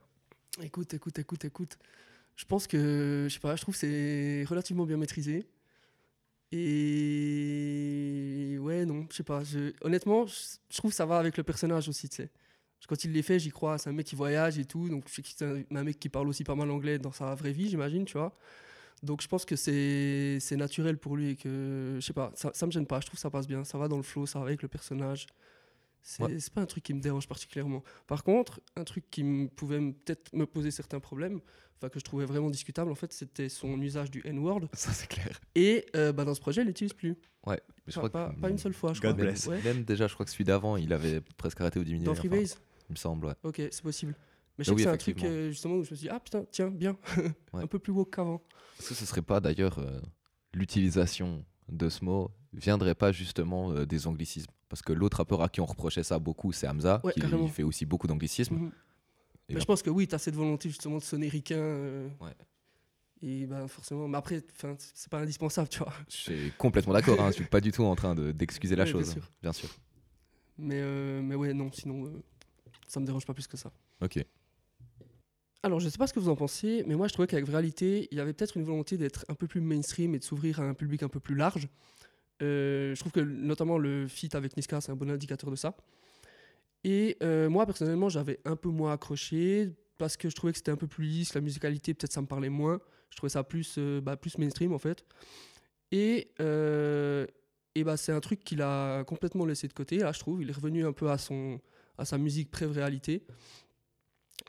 Écoute, 0.62 0.92
écoute, 0.92 1.18
écoute, 1.18 1.44
écoute. 1.46 1.78
Je 2.36 2.44
pense 2.44 2.66
que, 2.66 3.26
je 3.28 3.34
sais 3.34 3.40
pas, 3.40 3.56
je 3.56 3.62
trouve 3.62 3.74
c'est 3.76 4.44
relativement 4.48 4.84
bien 4.86 4.96
maîtrisé. 4.98 5.46
Et 6.52 8.56
ouais, 8.60 8.84
non, 8.84 9.06
je 9.10 9.16
sais 9.16 9.22
pas. 9.24 9.42
Honnêtement, 9.82 10.26
je 10.26 10.76
trouve 10.76 10.90
que 10.90 10.96
ça 10.96 11.06
va 11.06 11.18
avec 11.18 11.36
le 11.36 11.42
personnage 11.42 11.88
aussi, 11.88 12.08
tu 12.08 12.16
sais. 12.16 12.30
Quand 12.88 13.02
il 13.04 13.12
les 13.12 13.22
fait, 13.22 13.38
j'y 13.40 13.50
crois. 13.50 13.78
C'est 13.78 13.90
un 13.90 13.92
mec 13.92 14.06
qui 14.06 14.14
voyage 14.14 14.58
et 14.58 14.64
tout. 14.64 14.88
Donc, 14.88 15.04
c'est 15.08 15.42
un, 15.44 15.62
un 15.74 15.84
mec 15.84 15.98
qui 15.98 16.08
parle 16.08 16.28
aussi 16.28 16.44
pas 16.44 16.54
mal 16.54 16.70
anglais 16.70 16.98
dans 16.98 17.10
sa 17.12 17.34
vraie 17.34 17.52
vie, 17.52 17.68
j'imagine, 17.68 18.04
tu 18.04 18.16
vois. 18.16 18.36
Donc, 19.02 19.22
je 19.22 19.28
pense 19.28 19.44
que 19.44 19.56
c'est 19.56 20.38
c'est 20.40 20.56
naturel 20.56 20.98
pour 20.98 21.16
lui 21.16 21.30
et 21.30 21.36
que, 21.36 21.96
je 22.00 22.06
sais 22.06 22.12
pas, 22.12 22.30
ça, 22.34 22.50
ça 22.54 22.66
me 22.66 22.70
gêne 22.72 22.86
pas. 22.86 23.00
Je 23.00 23.06
trouve 23.06 23.16
que 23.16 23.22
ça 23.22 23.30
passe 23.30 23.48
bien. 23.48 23.64
Ça 23.64 23.76
va 23.78 23.88
dans 23.88 23.96
le 23.96 24.02
flow, 24.04 24.26
ça 24.26 24.38
va 24.38 24.46
avec 24.46 24.62
le 24.62 24.68
personnage. 24.68 25.26
C'est 26.08 26.22
Ouais. 26.22 26.36
pas 26.54 26.60
un 26.60 26.66
truc 26.66 26.84
qui 26.84 26.94
me 26.94 27.00
dérange 27.00 27.26
particulièrement. 27.26 27.82
Par 28.06 28.22
contre, 28.22 28.60
un 28.76 28.84
truc 28.84 29.10
qui 29.10 29.24
pouvait 29.56 29.80
peut-être 29.80 30.32
me 30.32 30.46
poser 30.46 30.70
certains 30.70 31.00
problèmes, 31.00 31.40
enfin 31.76 31.88
que 31.88 31.98
je 31.98 32.04
trouvais 32.04 32.24
vraiment 32.26 32.48
discutable, 32.48 32.92
en 32.92 32.94
fait, 32.94 33.12
c'était 33.12 33.48
son 33.48 33.80
usage 33.82 34.08
du 34.12 34.22
N-word. 34.24 34.68
Ça, 34.72 34.92
c'est 34.92 35.08
clair. 35.08 35.40
Et 35.56 35.84
euh, 35.96 36.12
bah, 36.12 36.24
dans 36.24 36.34
ce 36.34 36.40
projet, 36.40 36.60
il 36.62 36.68
l'utilise 36.68 36.92
plus. 36.92 37.16
Ouais, 37.44 37.60
mais 37.66 37.72
je 37.88 37.94
Pas, 37.94 38.08
crois 38.08 38.10
pas- 38.10 38.32
que. 38.36 38.40
pas 38.40 38.50
une 38.50 38.58
seule 38.58 38.72
fois, 38.72 38.92
je 38.92 39.00
God 39.00 39.14
crois. 39.14 39.24
bless. 39.24 39.46
Ouais. 39.46 39.60
Même 39.62 39.82
déjà, 39.82 40.06
je 40.06 40.14
crois 40.14 40.24
que 40.24 40.30
celui 40.30 40.44
d'avant, 40.44 40.76
il 40.76 40.92
avait 40.92 41.20
presque 41.36 41.60
arrêté 41.60 41.80
ou 41.80 41.84
diminué. 41.84 42.04
Dans 42.06 42.12
enfin, 42.12 42.20
Freebase 42.20 42.56
Il 42.88 42.92
me 42.92 42.96
semble, 42.96 43.26
ouais. 43.26 43.34
Ok, 43.42 43.56
c'est 43.56 43.82
possible. 43.82 44.14
Mais 44.58 44.64
je 44.64 44.70
Ah 44.70 44.74
sais 44.74 44.76
oui, 44.76 44.76
que 44.76 44.82
c'est 44.84 44.94
un 44.94 44.96
truc 44.96 45.24
euh, 45.24 45.50
justement 45.50 45.74
où 45.74 45.82
je 45.82 45.90
me 45.90 45.96
suis 45.96 46.04
dit, 46.06 46.08
ah 46.08 46.20
putain, 46.20 46.44
tiens, 46.52 46.70
bien. 46.70 46.96
Ouais. 47.52 47.62
un 47.64 47.66
peu 47.66 47.80
plus 47.80 47.92
woke 47.92 48.14
qu'avant. 48.14 48.40
Est-ce 48.78 48.90
que 48.90 48.94
ce 48.94 49.06
serait 49.06 49.22
pas 49.22 49.40
d'ailleurs 49.40 49.80
euh, 49.80 50.00
l'utilisation 50.54 51.44
de 51.68 51.88
ce 51.88 52.04
mot 52.04 52.30
viendrait 52.52 52.94
pas 52.94 53.10
justement 53.12 53.72
des 53.84 54.06
anglicismes? 54.06 54.52
Parce 54.68 54.82
que 54.82 54.92
l'autre 54.92 55.18
rappeur 55.18 55.42
à 55.42 55.48
qui 55.48 55.60
on 55.60 55.66
reprochait 55.66 56.02
ça 56.02 56.18
beaucoup, 56.18 56.52
c'est 56.52 56.66
Hamza, 56.68 57.00
Ouais, 57.04 57.12
qui 57.12 57.20
carrément. 57.20 57.46
fait 57.48 57.62
aussi 57.62 57.86
beaucoup. 57.86 58.08
Et 58.08 58.10
Mais 59.50 59.54
là- 59.54 59.60
je 59.60 59.64
pense 59.64 59.82
que 59.82 59.90
oui, 59.90 60.08
tu 60.08 60.14
as 60.14 60.18
cette 60.18 60.34
volonté 60.34 60.68
justement 60.68 60.98
de 60.98 61.02
sonner 61.02 61.28
ricain. 61.28 61.56
euh, 61.56 62.08
Ouais. 62.20 62.34
Et 63.22 63.46
ben 63.46 63.66
forcément, 63.68 64.06
mais 64.08 64.18
après, 64.18 64.42
c'est 64.78 65.08
pas 65.08 65.20
indispensable, 65.20 65.68
tu 65.68 65.78
vois. 65.78 65.92
Je 66.08 66.14
suis 66.16 66.52
complètement 66.58 66.92
d'accord, 66.92 67.20
hein, 67.20 67.28
je 67.28 67.36
suis 67.36 67.44
pas 67.44 67.60
du 67.60 67.72
tout 67.72 67.84
en 67.84 67.94
train 67.96 68.14
de- 68.14 68.30
d'excuser 68.32 68.76
la 68.76 68.84
Ouais, 68.84 68.92
bien 68.92 69.00
chose. 69.02 69.12
sûr. 69.12 69.30
Bien 69.40 69.52
sûr. 69.52 69.68
Mais, 70.58 70.80
euh, 70.82 71.22
mais 71.22 71.34
ouais, 71.34 71.54
non, 71.54 71.70
sinon, 71.72 72.06
euh, 72.06 72.22
ça 72.88 73.00
me 73.00 73.06
dérange 73.06 73.24
pas 73.24 73.32
plus 73.34 73.46
que 73.46 73.56
ça. 73.56 73.70
Ok. 74.02 74.22
Alors, 75.62 75.80
je 75.80 75.88
sais 75.88 75.98
pas 75.98 76.06
ce 76.06 76.12
que 76.12 76.20
vous 76.20 76.28
en 76.28 76.36
pensez, 76.36 76.84
mais 76.86 76.94
moi, 76.94 77.08
je 77.08 77.12
trouvais 77.14 77.26
qu'avec 77.26 77.48
Réalité, 77.48 78.06
il 78.10 78.18
y 78.18 78.20
avait 78.20 78.32
peut-être 78.32 78.56
une 78.56 78.64
volonté 78.64 78.96
d'être 78.98 79.24
un 79.28 79.34
peu 79.34 79.46
plus 79.46 79.60
mainstream 79.60 80.14
et 80.14 80.18
de 80.18 80.24
s'ouvrir 80.24 80.60
à 80.60 80.64
un 80.64 80.74
public 80.74 81.02
un 81.02 81.08
peu 81.08 81.18
plus 81.20 81.34
large. 81.34 81.68
Euh, 82.42 82.94
je 82.94 83.00
trouve 83.00 83.12
que 83.12 83.20
notamment 83.20 83.78
le 83.78 84.06
feat 84.08 84.34
avec 84.34 84.56
Niska, 84.56 84.80
c'est 84.80 84.92
un 84.92 84.96
bon 84.96 85.10
indicateur 85.10 85.50
de 85.50 85.56
ça. 85.56 85.76
Et 86.84 87.16
euh, 87.22 87.48
moi, 87.48 87.66
personnellement, 87.66 88.08
j'avais 88.08 88.40
un 88.44 88.56
peu 88.56 88.68
moins 88.68 88.92
accroché 88.92 89.70
parce 89.98 90.16
que 90.16 90.28
je 90.28 90.34
trouvais 90.36 90.52
que 90.52 90.58
c'était 90.58 90.70
un 90.70 90.76
peu 90.76 90.86
plus 90.86 91.04
lisse, 91.04 91.34
la 91.34 91.40
musicalité, 91.40 91.94
peut-être 91.94 92.12
ça 92.12 92.20
me 92.20 92.26
parlait 92.26 92.50
moins. 92.50 92.80
Je 93.10 93.16
trouvais 93.16 93.30
ça 93.30 93.42
plus, 93.42 93.76
euh, 93.78 94.00
bah, 94.00 94.16
plus 94.16 94.36
mainstream, 94.38 94.72
en 94.72 94.78
fait. 94.78 95.04
Et, 95.92 96.28
et 96.38 97.84
bah, 97.84 97.96
c'est 97.96 98.12
un 98.12 98.20
truc 98.20 98.44
qu'il 98.44 98.60
a 98.60 99.04
complètement 99.04 99.46
laissé 99.46 99.68
de 99.68 99.72
côté, 99.72 99.98
là, 99.98 100.12
je 100.12 100.18
trouve. 100.18 100.42
Il 100.42 100.50
est 100.50 100.52
revenu 100.52 100.84
un 100.84 100.92
peu 100.92 101.10
à, 101.10 101.16
son, 101.16 101.60
à 101.96 102.04
sa 102.04 102.18
musique 102.18 102.50
pré-réalité. 102.50 103.24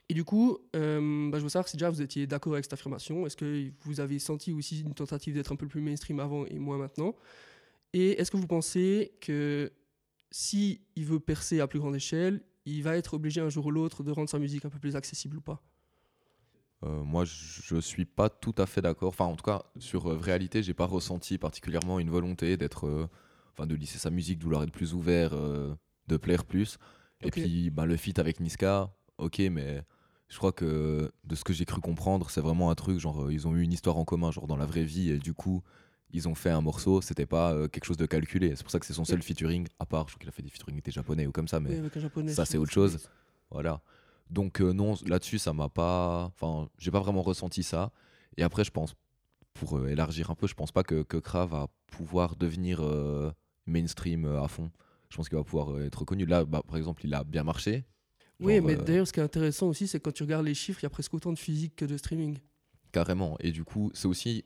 Et 0.09 0.13
du 0.13 0.23
coup, 0.23 0.57
bah, 0.73 0.79
je 0.79 1.39
veux 1.39 1.49
savoir 1.49 1.67
si 1.67 1.77
déjà 1.77 1.89
vous 1.89 2.01
étiez 2.01 2.27
d'accord 2.27 2.53
avec 2.53 2.65
cette 2.65 2.73
affirmation. 2.73 3.25
Est-ce 3.25 3.37
que 3.37 3.71
vous 3.81 3.99
avez 3.99 4.19
senti 4.19 4.51
aussi 4.51 4.81
une 4.81 4.93
tentative 4.93 5.35
d'être 5.35 5.51
un 5.51 5.55
peu 5.55 5.67
plus 5.67 5.81
mainstream 5.81 6.19
avant 6.19 6.45
et 6.45 6.57
moins 6.57 6.77
maintenant? 6.77 7.15
Et 7.93 8.19
est-ce 8.19 8.31
que 8.31 8.37
vous 8.37 8.47
pensez 8.47 9.13
que 9.21 9.71
si 10.31 10.81
il 10.95 11.05
veut 11.05 11.19
percer 11.19 11.59
à 11.59 11.67
plus 11.67 11.79
grande 11.79 11.95
échelle, 11.95 12.41
il 12.65 12.83
va 12.83 12.97
être 12.97 13.13
obligé 13.13 13.41
un 13.41 13.49
jour 13.49 13.65
ou 13.67 13.71
l'autre 13.71 14.03
de 14.03 14.11
rendre 14.11 14.29
sa 14.29 14.39
musique 14.39 14.65
un 14.65 14.69
peu 14.69 14.79
plus 14.79 14.95
accessible 14.95 15.37
ou 15.37 15.41
pas? 15.41 15.63
Euh, 16.83 17.03
moi, 17.03 17.25
je 17.25 17.61
je 17.63 17.77
suis 17.77 18.05
pas 18.05 18.29
tout 18.29 18.53
à 18.57 18.65
fait 18.65 18.81
d'accord. 18.81 19.09
Enfin, 19.09 19.25
en 19.25 19.35
tout 19.35 19.43
cas, 19.43 19.63
sur 19.79 20.11
euh, 20.11 20.17
réalité, 20.17 20.61
j'ai 20.61 20.73
pas 20.73 20.85
ressenti 20.85 21.37
particulièrement 21.37 21.99
une 21.99 22.09
volonté 22.09 22.55
d'être, 22.55 22.87
euh, 22.87 23.07
enfin, 23.53 23.65
de 23.65 23.73
lisser 23.73 23.97
sa 23.97 24.09
musique, 24.11 24.39
de 24.39 24.43
vouloir 24.43 24.63
être 24.63 24.71
plus 24.71 24.93
ouvert, 24.93 25.31
euh, 25.33 25.73
de 26.07 26.17
plaire 26.17 26.45
plus. 26.45 26.77
Et 27.21 27.31
puis, 27.31 27.71
bah, 27.71 27.85
le 27.85 27.97
feat 27.97 28.19
avec 28.19 28.39
Niska, 28.39 28.93
ok, 29.17 29.39
mais 29.51 29.81
je 30.27 30.37
crois 30.37 30.51
que 30.51 31.11
de 31.23 31.35
ce 31.35 31.43
que 31.43 31.51
j'ai 31.53 31.65
cru 31.65 31.81
comprendre, 31.81 32.29
c'est 32.29 32.41
vraiment 32.41 32.69
un 32.69 32.75
truc 32.75 32.99
genre 32.99 33.31
ils 33.31 33.47
ont 33.47 33.55
eu 33.55 33.63
une 33.63 33.73
histoire 33.73 33.97
en 33.97 34.05
commun, 34.05 34.29
genre 34.29 34.45
dans 34.45 34.57
la 34.57 34.67
vraie 34.67 34.83
vie, 34.83 35.09
et 35.09 35.17
du 35.17 35.33
coup, 35.33 35.63
ils 36.11 36.27
ont 36.27 36.35
fait 36.35 36.49
un 36.49 36.61
morceau. 36.61 37.01
C'était 37.01 37.25
pas 37.25 37.53
euh, 37.53 37.67
quelque 37.67 37.85
chose 37.85 37.97
de 37.97 38.05
calculé. 38.05 38.55
C'est 38.55 38.63
pour 38.63 38.71
ça 38.71 38.79
que 38.79 38.85
c'est 38.85 38.93
son 38.93 39.05
seul 39.05 39.21
featuring, 39.21 39.67
à 39.79 39.85
part, 39.85 40.07
je 40.07 40.13
crois 40.13 40.19
qu'il 40.19 40.29
a 40.29 40.31
fait 40.31 40.41
des 40.43 40.49
featuring 40.49 40.75
avec 40.75 40.85
des 40.85 40.91
japonais 40.91 41.27
ou 41.27 41.31
comme 41.31 41.47
ça, 41.47 41.59
mais 41.59 41.79
Oui, 41.79 41.89
japonais. 41.95 42.33
ça, 42.33 42.45
c'est 42.45 42.57
autre 42.57 42.71
chose. 42.71 43.07
Voilà. 43.51 43.81
Donc 44.29 44.61
euh, 44.61 44.73
non, 44.73 44.95
là-dessus, 45.05 45.39
ça 45.39 45.53
m'a 45.53 45.69
pas... 45.69 46.31
Enfin, 46.33 46.69
j'ai 46.77 46.91
pas 46.91 46.99
vraiment 46.99 47.21
ressenti 47.21 47.63
ça. 47.63 47.91
Et 48.37 48.43
après, 48.43 48.63
je 48.63 48.71
pense, 48.71 48.95
pour 49.53 49.77
euh, 49.77 49.87
élargir 49.87 50.29
un 50.31 50.35
peu, 50.35 50.47
je 50.47 50.53
pense 50.53 50.71
pas 50.71 50.83
que, 50.83 51.03
que 51.03 51.17
Kra 51.17 51.45
va 51.45 51.67
pouvoir 51.87 52.35
devenir 52.35 52.81
mainstream 53.65 54.25
à 54.25 54.47
fond. 54.47 54.71
Je 55.09 55.15
pense 55.17 55.29
qu'il 55.29 55.37
va 55.37 55.43
pouvoir 55.43 55.79
être 55.81 56.03
connu. 56.05 56.25
Là, 56.25 56.43
bah, 56.45 56.61
par 56.67 56.77
exemple, 56.77 57.05
il 57.05 57.13
a 57.13 57.23
bien 57.23 57.43
marché. 57.43 57.85
Oui, 58.39 58.61
mais 58.61 58.75
d'ailleurs, 58.75 59.07
ce 59.07 59.13
qui 59.13 59.19
est 59.19 59.23
intéressant 59.23 59.67
aussi, 59.67 59.87
c'est 59.87 59.99
quand 59.99 60.11
tu 60.11 60.23
regardes 60.23 60.45
les 60.45 60.53
chiffres, 60.53 60.79
il 60.81 60.83
y 60.83 60.85
a 60.85 60.89
presque 60.91 61.13
autant 61.13 61.33
de 61.33 61.39
physique 61.39 61.75
que 61.75 61.85
de 61.85 61.97
streaming. 61.97 62.37
Carrément. 62.91 63.35
Et 63.39 63.51
du 63.51 63.63
coup, 63.63 63.89
c'est 63.93 64.07
aussi... 64.07 64.45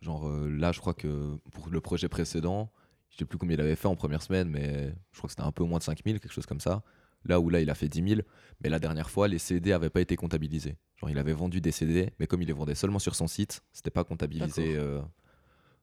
Genre 0.00 0.28
euh, 0.28 0.48
là, 0.48 0.72
je 0.72 0.80
crois 0.80 0.94
que 0.94 1.36
pour 1.52 1.68
le 1.68 1.80
projet 1.80 2.08
précédent, 2.08 2.70
je 3.10 3.16
sais 3.18 3.24
plus 3.24 3.38
combien 3.38 3.54
il 3.56 3.60
avait 3.60 3.76
fait 3.76 3.88
en 3.88 3.96
première 3.96 4.22
semaine, 4.22 4.48
mais 4.48 4.94
je 5.12 5.18
crois 5.18 5.28
que 5.28 5.32
c'était 5.32 5.42
un 5.42 5.52
peu 5.52 5.64
moins 5.64 5.78
de 5.78 5.82
5000, 5.84 6.20
quelque 6.20 6.32
chose 6.32 6.46
comme 6.46 6.60
ça. 6.60 6.82
Là 7.24 7.40
où 7.40 7.50
là, 7.50 7.60
il 7.60 7.68
a 7.68 7.74
fait 7.74 7.88
10 7.88 8.08
000. 8.08 8.20
Mais 8.62 8.68
la 8.68 8.78
dernière 8.78 9.10
fois, 9.10 9.26
les 9.28 9.38
CD 9.38 9.70
n'avaient 9.70 9.90
pas 9.90 10.00
été 10.00 10.14
comptabilisés. 10.16 10.76
Genre, 10.96 11.10
il 11.10 11.18
avait 11.18 11.32
vendu 11.32 11.60
des 11.60 11.72
CD, 11.72 12.12
mais 12.18 12.26
comme 12.26 12.40
il 12.42 12.46
les 12.46 12.52
vendait 12.52 12.74
seulement 12.76 12.98
sur 13.00 13.14
son 13.14 13.26
site, 13.26 13.62
c'était 13.72 13.90
pas 13.90 14.04
comptabilisé 14.04 14.76
euh, 14.76 15.00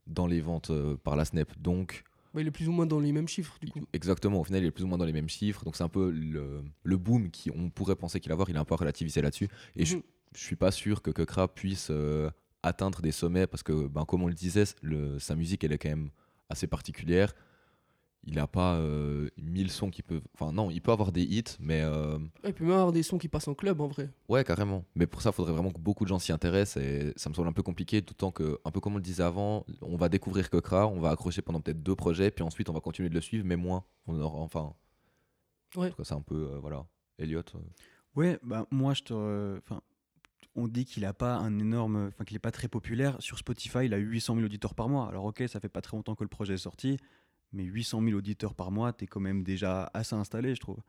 dans 0.07 0.27
les 0.27 0.39
ventes 0.41 0.69
euh, 0.71 0.95
par 0.97 1.15
la 1.15 1.25
SNEP. 1.25 1.51
Donc, 1.59 2.03
Bah, 2.33 2.41
il 2.41 2.47
est 2.47 2.51
plus 2.51 2.67
ou 2.69 2.71
moins 2.71 2.85
dans 2.85 2.99
les 2.99 3.11
mêmes 3.11 3.27
chiffres, 3.27 3.57
du 3.61 3.69
coup. 3.71 3.81
exactement, 3.93 4.39
au 4.39 4.43
final, 4.43 4.63
il 4.63 4.67
est 4.67 4.71
plus 4.71 4.83
ou 4.83 4.87
moins 4.87 4.97
dans 4.97 5.05
les 5.05 5.13
mêmes 5.13 5.29
chiffres. 5.29 5.63
Donc, 5.65 5.75
c'est 5.75 5.83
un 5.83 5.89
peu 5.89 6.09
le, 6.09 6.63
le 6.83 6.97
boom 6.97 7.29
qu'on 7.31 7.69
pourrait 7.69 7.95
penser 7.95 8.19
qu'il 8.19 8.29
va 8.29 8.33
avoir. 8.33 8.49
Il 8.49 8.55
est 8.55 8.59
un 8.59 8.65
peu 8.65 8.75
relativisé 8.75 9.21
là-dessus. 9.21 9.49
Et 9.75 9.85
je, 9.85 9.97
Mhm. 9.97 10.03
je 10.35 10.41
suis 10.41 10.55
pas 10.55 10.71
sûr 10.71 11.01
que 11.01 11.11
Kekra 11.11 11.47
puisse 11.53 11.89
euh, 11.91 12.29
atteindre 12.65 13.01
des 13.01 13.11
sommets 13.11 13.47
parce 13.47 13.63
que, 13.63 13.87
ben, 13.87 14.05
comme 14.05 14.23
on 14.23 14.27
le 14.27 14.33
disait, 14.33 14.63
le, 14.81 15.19
sa 15.19 15.35
musique, 15.35 15.63
elle 15.63 15.71
est 15.73 15.77
quand 15.77 15.89
même 15.89 16.09
assez 16.49 16.67
particulière. 16.67 17.33
Il 18.27 18.39
a 18.39 18.47
pas 18.47 18.73
euh, 18.77 19.29
1000 19.37 19.69
sons 19.69 19.91
qui 19.91 20.01
peuvent. 20.01 20.23
Enfin, 20.33 20.51
non, 20.51 20.71
il 20.71 20.81
peut 20.81 20.91
avoir 20.91 21.11
des 21.11 21.21
hits, 21.21 21.43
mais. 21.59 21.81
euh, 21.83 22.17
il 22.43 22.53
peut 22.53 22.63
même 22.63 22.73
avoir 22.73 22.91
des 22.91 23.03
sons 23.03 23.19
qui 23.19 23.27
passent 23.27 23.47
en 23.47 23.53
club, 23.53 23.79
en 23.81 23.87
vrai. 23.87 24.09
Ouais, 24.27 24.43
carrément. 24.43 24.83
Mais 24.95 25.05
pour 25.05 25.21
ça, 25.21 25.29
il 25.29 25.33
faudrait 25.33 25.53
vraiment 25.53 25.69
que 25.71 25.79
beaucoup 25.79 26.05
de 26.05 26.09
gens 26.09 26.17
s'y 26.17 26.31
intéressent 26.31 26.83
et 26.83 27.13
ça 27.17 27.29
me 27.29 27.35
semble 27.35 27.47
un 27.49 27.53
peu 27.53 27.61
compliqué, 27.61 28.01
d'autant 28.01 28.31
que, 28.31 28.59
un 28.65 28.71
peu 28.71 28.79
comme 28.79 28.93
on 28.93 28.97
le 28.97 29.03
disait 29.03 29.21
avant, 29.21 29.63
on 29.83 29.95
va 29.95 30.09
découvrir 30.09 30.49
Kokra, 30.49 30.87
on 30.87 30.99
va 30.99 31.11
accrocher 31.11 31.43
pendant 31.43 31.61
peut-être 31.61 31.83
deux 31.83 31.95
projets, 31.95 32.31
puis 32.31 32.43
ensuite 32.43 32.67
on 32.67 32.73
va 32.73 32.79
continuer 32.79 33.09
de 33.09 33.13
le 33.13 33.21
suivre, 33.21 33.45
mais 33.45 33.57
moins. 33.57 33.83
On 34.07 34.19
aura, 34.19 34.39
enfin. 34.39 34.73
Ouais. 35.75 35.87
en 35.87 35.89
tout 35.91 35.97
cas, 35.97 36.03
C'est 36.05 36.15
un 36.15 36.21
peu. 36.21 36.49
euh, 36.53 36.59
voilà. 36.59 36.83
Elliot. 37.19 37.41
euh, 37.53 37.59
Ouais, 38.15 38.39
bah 38.41 38.65
moi 38.71 38.95
je 38.95 39.03
te. 39.03 39.57
Enfin, 39.59 39.81
on 40.55 40.67
dit 40.67 40.85
qu'il 40.85 41.05
a 41.05 41.13
pas 41.13 41.35
un 41.35 41.59
énorme. 41.59 42.07
Enfin, 42.07 42.23
qu'il 42.23 42.35
est 42.35 42.39
pas 42.39 42.51
très 42.51 42.67
populaire. 42.67 43.17
Sur 43.19 43.37
Spotify, 43.37 43.85
il 43.85 43.93
a 43.93 43.97
800 43.97 44.35
000 44.35 44.45
auditeurs 44.45 44.73
par 44.73 44.89
mois. 44.89 45.07
Alors, 45.07 45.25
ok, 45.25 45.43
ça 45.47 45.59
fait 45.59 45.69
pas 45.69 45.81
très 45.81 45.97
longtemps 45.97 46.15
que 46.15 46.23
le 46.23 46.29
projet 46.29 46.53
est 46.55 46.57
sorti, 46.57 46.97
mais 47.51 47.63
800 47.63 48.01
000 48.03 48.17
auditeurs 48.17 48.55
par 48.55 48.71
mois, 48.71 48.93
t'es 48.93 49.07
quand 49.07 49.19
même 49.19 49.43
déjà 49.43 49.89
assez 49.93 50.15
installé, 50.15 50.55
je 50.55 50.61
trouve. 50.61 50.81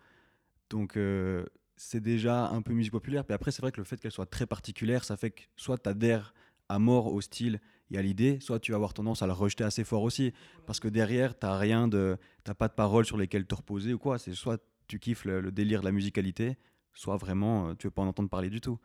Donc, 0.70 0.96
euh, 0.96 1.44
c'est 1.76 2.00
déjà 2.00 2.48
un 2.48 2.62
peu 2.62 2.72
musique 2.72 2.92
populaire. 2.92 3.24
Puis 3.24 3.34
après, 3.34 3.50
c'est 3.50 3.62
vrai 3.62 3.72
que 3.72 3.80
le 3.80 3.84
fait 3.84 4.00
qu'elle 4.00 4.12
soit 4.12 4.26
très 4.26 4.46
particulière, 4.46 5.04
ça 5.04 5.16
fait 5.16 5.30
que 5.30 5.42
soit 5.56 5.78
t'adhères 5.78 6.34
à 6.68 6.78
mort 6.78 7.12
au 7.12 7.20
style 7.20 7.60
et 7.90 7.98
à 7.98 8.02
l'idée, 8.02 8.40
soit 8.40 8.58
tu 8.58 8.72
vas 8.72 8.76
avoir 8.76 8.94
tendance 8.94 9.22
à 9.22 9.26
la 9.26 9.34
rejeter 9.34 9.62
assez 9.64 9.84
fort 9.84 10.02
aussi. 10.02 10.32
Parce 10.66 10.80
que 10.80 10.88
derrière, 10.88 11.38
t'as 11.38 11.56
rien 11.56 11.88
de. 11.88 12.16
T'as 12.44 12.54
pas 12.54 12.68
de 12.68 12.74
paroles 12.74 13.04
sur 13.04 13.16
lesquelles 13.16 13.46
te 13.46 13.54
reposer 13.54 13.92
ou 13.92 13.98
quoi. 13.98 14.18
C'est 14.18 14.34
soit 14.34 14.60
tu 14.88 14.98
kiffes 14.98 15.24
le, 15.24 15.40
le 15.40 15.52
délire 15.52 15.80
de 15.80 15.86
la 15.86 15.92
musicalité, 15.92 16.56
soit 16.94 17.16
vraiment 17.16 17.68
euh, 17.68 17.74
tu 17.74 17.88
veux 17.88 17.90
pas 17.90 18.02
en 18.02 18.08
entendre 18.08 18.28
parler 18.28 18.50
du 18.50 18.60
tout. 18.60 18.78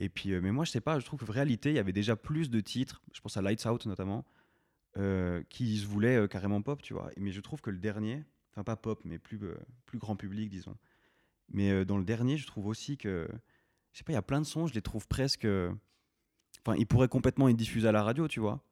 Et 0.00 0.08
puis, 0.08 0.32
euh, 0.32 0.40
mais 0.40 0.50
moi 0.50 0.64
je 0.64 0.70
sais 0.72 0.80
pas, 0.80 0.98
je 0.98 1.04
trouve 1.04 1.20
que 1.24 1.30
réalité, 1.30 1.70
il 1.70 1.76
y 1.76 1.78
avait 1.78 1.92
déjà 1.92 2.16
plus 2.16 2.50
de 2.50 2.58
titres, 2.60 3.02
je 3.14 3.20
pense 3.20 3.36
à 3.36 3.42
Lights 3.42 3.66
Out 3.66 3.86
notamment, 3.86 4.24
euh, 4.96 5.42
qui 5.50 5.78
se 5.78 5.86
voulaient 5.86 6.16
euh, 6.16 6.26
carrément 6.26 6.60
pop, 6.62 6.82
tu 6.82 6.94
vois. 6.94 7.10
Mais 7.16 7.30
je 7.30 7.40
trouve 7.40 7.60
que 7.60 7.70
le 7.70 7.78
dernier, 7.78 8.24
enfin 8.52 8.64
pas 8.64 8.76
pop, 8.76 9.00
mais 9.04 9.18
plus, 9.18 9.38
euh, 9.42 9.54
plus 9.86 9.98
grand 9.98 10.16
public, 10.16 10.48
disons. 10.50 10.76
Mais 11.50 11.70
euh, 11.70 11.84
dans 11.84 11.98
le 11.98 12.04
dernier, 12.04 12.38
je 12.38 12.46
trouve 12.46 12.66
aussi 12.66 12.96
que, 12.96 13.28
je 13.92 13.98
sais 13.98 14.04
pas, 14.04 14.12
il 14.12 14.16
y 14.16 14.18
a 14.18 14.22
plein 14.22 14.40
de 14.40 14.46
sons, 14.46 14.66
je 14.66 14.74
les 14.74 14.82
trouve 14.82 15.06
presque. 15.06 15.44
euh, 15.44 15.70
Enfin, 16.66 16.76
ils 16.76 16.86
pourraient 16.86 17.08
complètement 17.08 17.48
être 17.48 17.56
diffusés 17.56 17.88
à 17.88 17.92
la 17.92 18.02
radio, 18.02 18.28
tu 18.28 18.38
vois. 18.40 18.62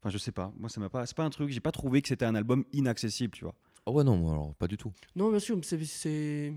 Enfin, 0.00 0.10
je 0.10 0.18
sais 0.18 0.30
pas. 0.32 0.52
Moi, 0.58 0.68
ça 0.68 0.80
m'a 0.80 0.88
pas. 0.90 1.06
C'est 1.06 1.16
pas 1.16 1.24
un 1.24 1.30
truc. 1.30 1.50
J'ai 1.50 1.60
pas 1.60 1.72
trouvé 1.72 2.00
que 2.02 2.08
c'était 2.08 2.24
un 2.24 2.34
album 2.36 2.64
inaccessible, 2.72 3.32
tu 3.34 3.44
vois. 3.44 3.54
Oh 3.86 3.92
ouais, 3.92 4.04
non, 4.04 4.16
moi, 4.16 4.32
alors, 4.32 4.54
pas 4.54 4.68
du 4.68 4.76
tout. 4.76 4.92
Non, 5.16 5.30
bien 5.30 5.38
sûr, 5.40 5.58
c'est. 5.62 6.52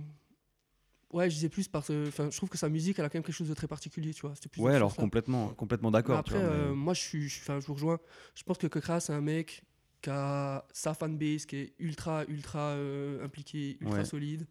Ouais, 1.15 1.29
je 1.29 1.35
disais 1.35 1.47
plus 1.47 1.69
parce 1.69 1.87
que. 1.87 2.11
Je 2.11 2.35
trouve 2.35 2.49
que 2.49 2.57
sa 2.57 2.67
musique, 2.67 2.99
elle 2.99 3.05
a 3.05 3.09
quand 3.09 3.15
même 3.17 3.23
quelque 3.23 3.33
chose 3.35 3.47
de 3.47 3.53
très 3.53 3.67
particulier, 3.69 4.13
tu 4.13 4.21
vois. 4.21 4.35
C'était 4.35 4.49
plus 4.49 4.61
Ouais, 4.61 4.75
alors 4.75 4.93
complètement, 4.93 5.47
complètement 5.53 5.89
d'accord. 5.89 6.17
Après, 6.17 6.37
vois, 6.37 6.49
mais- 6.49 6.55
euh, 6.55 6.73
moi, 6.75 6.93
je 6.93 6.99
suis, 7.01 7.29
je, 7.29 7.39
je 7.41 7.65
vous 7.67 7.73
rejoins. 7.73 7.99
Je 8.35 8.43
pense 8.43 8.57
que 8.57 8.67
Kokra, 8.67 8.99
c'est 8.99 9.13
un 9.13 9.21
mec 9.21 9.63
qui 10.01 10.09
a 10.09 10.65
sa 10.73 10.93
fanbase, 10.93 11.45
qui 11.45 11.55
est 11.55 11.73
ultra, 11.79 12.25
ultra 12.27 12.59
euh, 12.59 13.23
impliqué, 13.23 13.77
ultra 13.79 13.99
Ouais. 13.99 14.05
solide. 14.05 14.45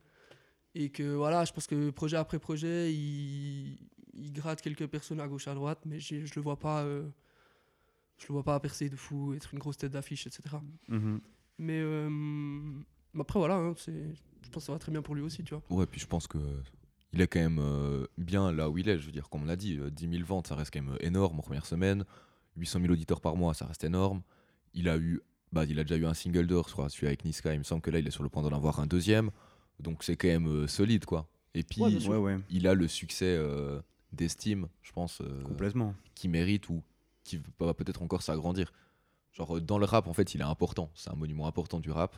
Et 0.75 0.89
que 0.89 1.15
voilà, 1.15 1.45
je 1.45 1.53
pense 1.53 1.67
que 1.67 1.91
projet 1.91 2.17
après 2.17 2.39
projet, 2.39 2.93
il, 2.95 3.79
il 4.15 4.33
gratte 4.33 4.63
quelques 4.63 4.87
personnes 4.87 5.21
à 5.21 5.29
gauche, 5.29 5.47
à 5.49 5.55
droite, 5.55 5.81
mais 5.85 6.01
je 6.01 6.17
le 6.35 6.41
vois 6.41 6.59
pas. 6.59 6.83
euh, 6.85 7.07
je 8.17 8.27
le 8.29 8.33
vois 8.33 8.43
pas 8.43 8.59
percer 8.59 8.89
de 8.89 8.97
fou, 8.97 9.35
être 9.35 9.53
une 9.53 9.59
grosse 9.59 9.77
tête 9.77 9.93
d'affiche, 9.93 10.27
etc. 10.27 10.57
Mhm. 10.89 11.21
Mais 11.59 11.81
mais 13.15 13.21
après, 13.23 13.39
voilà, 13.39 13.57
hein, 13.57 13.75
c'est- 13.77 13.93
je 13.93 14.49
pense 14.51 14.63
que 14.63 14.67
ça 14.67 14.73
va 14.73 14.79
très 14.79 14.93
bien 14.93 15.03
pour 15.03 15.15
lui 15.15 15.23
aussi, 15.23 15.43
tu 15.45 15.55
vois. 15.55 15.63
Ouais, 15.71 15.87
puis 15.87 16.01
je 16.01 16.07
pense 16.07 16.27
que. 16.27 16.39
Il 17.13 17.21
est 17.21 17.29
quand 17.29 17.39
même 17.41 17.61
euh, 17.61 18.07
bien 18.19 18.51
là 18.51 18.69
où 18.69 18.77
il 18.77 18.89
est. 18.89 18.99
Je 18.99 19.07
veux 19.07 19.13
dire, 19.13 19.29
comme 19.31 19.43
on 19.43 19.47
l'a 19.47 19.55
dit, 19.57 19.79
euh, 19.79 19.89
10 19.89 20.09
000 20.11 20.25
ventes, 20.25 20.49
ça 20.49 20.57
reste 20.57 20.75
quand 20.75 20.83
même 20.83 20.97
énorme 21.01 21.39
en 21.39 21.43
première 21.43 21.65
semaine. 21.65 22.05
800 22.57 22.81
000 22.81 22.93
auditeurs 22.93 23.21
par 23.21 23.37
mois, 23.37 23.55
ça 23.55 23.67
reste 23.67 23.85
énorme. 23.85 24.23
Il 24.75 24.89
a 24.89 24.97
eu, 24.99 25.21
bah, 25.53 25.65
il 25.65 25.79
a 25.79 25.85
déjà 25.85 25.97
eu 25.97 26.07
un 26.07 26.15
single 26.15 26.49
d'or, 26.49 26.67
je 26.69 26.73
crois, 26.73 26.89
celui 26.89 27.07
avec 27.07 27.25
Niska. 27.25 27.53
Il 27.55 27.59
me 27.59 27.65
semble 27.65 27.83
que 27.83 27.91
là, 27.91 28.01
il 28.01 28.07
est 28.09 28.11
sur 28.11 28.25
le 28.25 28.29
point 28.29 28.43
d'en 28.43 28.55
avoir 28.55 28.81
un 28.81 28.87
deuxième. 28.89 29.31
Donc 29.79 30.03
c'est 30.03 30.17
quand 30.17 30.27
même 30.29 30.49
euh, 30.49 30.67
solide, 30.67 31.05
quoi. 31.05 31.29
Et 31.55 31.63
puis, 31.63 31.81
Ouais, 31.83 31.91
bien 31.91 32.01
sûr. 32.01 32.11
Ouais, 32.11 32.17
ouais, 32.17 32.39
il 32.51 32.67
a 32.67 32.75
le 32.75 32.89
succès 32.89 33.27
euh, 33.39 33.81
d'estime, 34.13 34.67
je 34.83 34.91
pense, 34.93 35.21
euh, 35.21 35.43
complètement. 35.45 35.95
qui 36.17 36.27
mérite 36.27 36.69
ou 36.69 36.83
qui 37.23 37.41
va 37.61 37.75
peut-être 37.75 38.03
encore 38.03 38.23
s'agrandir. 38.23 38.73
Genre, 39.33 39.57
euh, 39.57 39.61
dans 39.61 39.79
le 39.79 39.85
rap, 39.85 40.09
en 40.09 40.13
fait, 40.15 40.35
il 40.35 40.41
est 40.41 40.45
important. 40.45 40.91
C'est 40.97 41.11
un 41.11 41.17
monument 41.17 41.47
important 41.47 41.79
du 41.79 41.93
rap. 41.93 42.17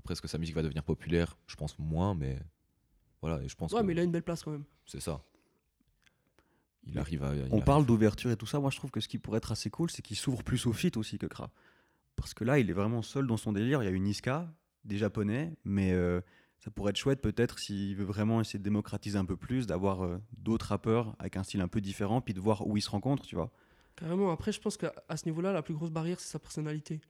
Après, 0.00 0.12
est-ce 0.12 0.22
que 0.22 0.28
sa 0.28 0.38
musique 0.38 0.54
va 0.56 0.62
devenir 0.62 0.82
populaire? 0.82 1.36
Je 1.46 1.54
pense 1.56 1.78
moins, 1.78 2.14
mais 2.14 2.38
voilà. 3.20 3.40
Et 3.44 3.48
je 3.48 3.54
pense 3.54 3.72
Ouais, 3.72 3.80
que 3.82 3.86
mais 3.86 3.92
il 3.92 3.98
a 4.00 4.02
une 4.02 4.10
belle 4.10 4.22
place 4.24 4.42
quand 4.42 4.50
même. 4.50 4.64
c'est 4.86 5.00
ça. 5.00 5.22
Il 6.86 6.98
arrive 6.98 7.22
à. 7.22 7.34
il 7.34 7.42
On 7.50 7.56
arrive- 7.56 7.64
parle 7.64 7.86
d'ouverture 7.86 8.30
et 8.30 8.36
tout 8.36 8.46
ça. 8.46 8.58
Moi, 8.58 8.70
je 8.70 8.76
trouve 8.76 8.90
que 8.90 9.00
ce 9.00 9.08
qui 9.08 9.18
pourrait 9.18 9.38
être 9.38 9.52
assez 9.52 9.70
cool, 9.70 9.90
c'est 9.90 10.02
qu'il 10.02 10.16
s'ouvre 10.16 10.42
plus 10.42 10.66
au 10.66 10.72
feat 10.72 10.96
aussi 10.96 11.18
que 11.18 11.26
Kra. 11.26 11.50
Parce 12.16 12.32
que 12.34 12.42
là, 12.44 12.58
il 12.58 12.68
est 12.70 12.72
vraiment 12.74 13.02
seul 13.02 13.26
dans 13.26 13.36
son 13.36 13.52
délire. 13.52 13.82
Il 13.82 13.86
y 13.86 13.88
a 13.88 13.92
une 13.92 14.04
Niska, 14.04 14.50
des 14.84 14.96
japonais, 14.96 15.54
mais 15.64 15.92
euh, 15.92 16.20
ça 16.58 16.70
pourrait 16.70 16.90
être 16.90 16.96
chouette 16.96 17.20
peut-être 17.20 17.58
s'il 17.58 17.94
veut 17.96 18.04
vraiment 18.04 18.40
essayer 18.40 18.58
de 18.58 18.64
démocratiser 18.64 19.18
un 19.18 19.24
peu 19.26 19.36
plus, 19.36 19.66
d'avoir 19.66 20.02
euh, 20.04 20.18
d'autres 20.38 20.66
rappeurs 20.66 21.14
avec 21.18 21.36
un 21.36 21.42
style 21.42 21.60
un 21.60 21.68
peu 21.68 21.82
différent, 21.82 22.22
puis 22.22 22.32
de 22.34 22.40
voir 22.40 22.66
où 22.66 22.76
ils 22.78 22.82
se 22.82 22.90
rencontrent, 22.90 23.26
tu 23.26 23.36
vois. 23.36 23.50
Carrément, 23.96 24.30
après, 24.32 24.50
je 24.52 24.60
pense 24.60 24.78
qu'à 24.78 24.94
à 25.08 25.16
ce 25.18 25.26
niveau-là, 25.26 25.52
la 25.52 25.62
plus 25.62 25.74
grosse 25.74 25.90
barrière, 25.90 26.18
c'est 26.18 26.30
sa 26.30 26.38
personnalité. 26.38 27.00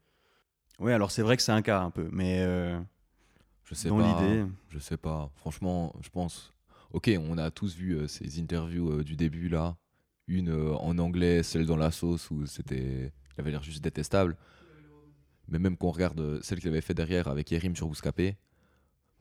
Ouais, 0.80 0.92
alors 0.92 1.10
c'est 1.10 1.22
vrai 1.22 1.36
que 1.36 1.42
c'est 1.42 1.52
un 1.52 1.62
cas 1.62 1.80
un 1.82 1.90
peu, 1.90 2.08
mais 2.10 2.38
euh, 2.40 2.78
Je 3.64 3.74
sais 3.74 3.88
dans 3.88 3.98
pas. 3.98 4.20
l'idée. 4.20 4.44
Je 4.70 4.78
sais 4.78 4.96
pas. 4.96 5.30
Franchement, 5.36 5.94
je 6.00 6.08
pense. 6.08 6.54
Ok, 6.92 7.10
on 7.20 7.38
a 7.38 7.50
tous 7.50 7.76
vu 7.76 7.92
euh, 7.96 8.08
ces 8.08 8.40
interviews 8.40 8.90
euh, 8.90 9.04
du 9.04 9.16
début 9.16 9.48
là. 9.48 9.76
Une 10.26 10.52
en 10.52 10.96
anglais, 10.98 11.42
celle 11.42 11.66
dans 11.66 11.76
la 11.76 11.90
sauce 11.90 12.30
où 12.30 12.46
c'était. 12.46 13.12
Il 13.36 13.40
avait 13.40 13.50
l'air 13.50 13.62
juste 13.62 13.82
détestable. 13.82 14.36
Mais 15.48 15.58
même 15.58 15.76
qu'on 15.76 15.90
regarde 15.90 16.40
celle 16.42 16.60
qu'il 16.60 16.68
avait 16.68 16.80
fait 16.80 16.94
derrière 16.94 17.28
avec 17.28 17.50
Yerim 17.50 17.74
sur 17.74 17.88
Bouscapé. 17.88 18.36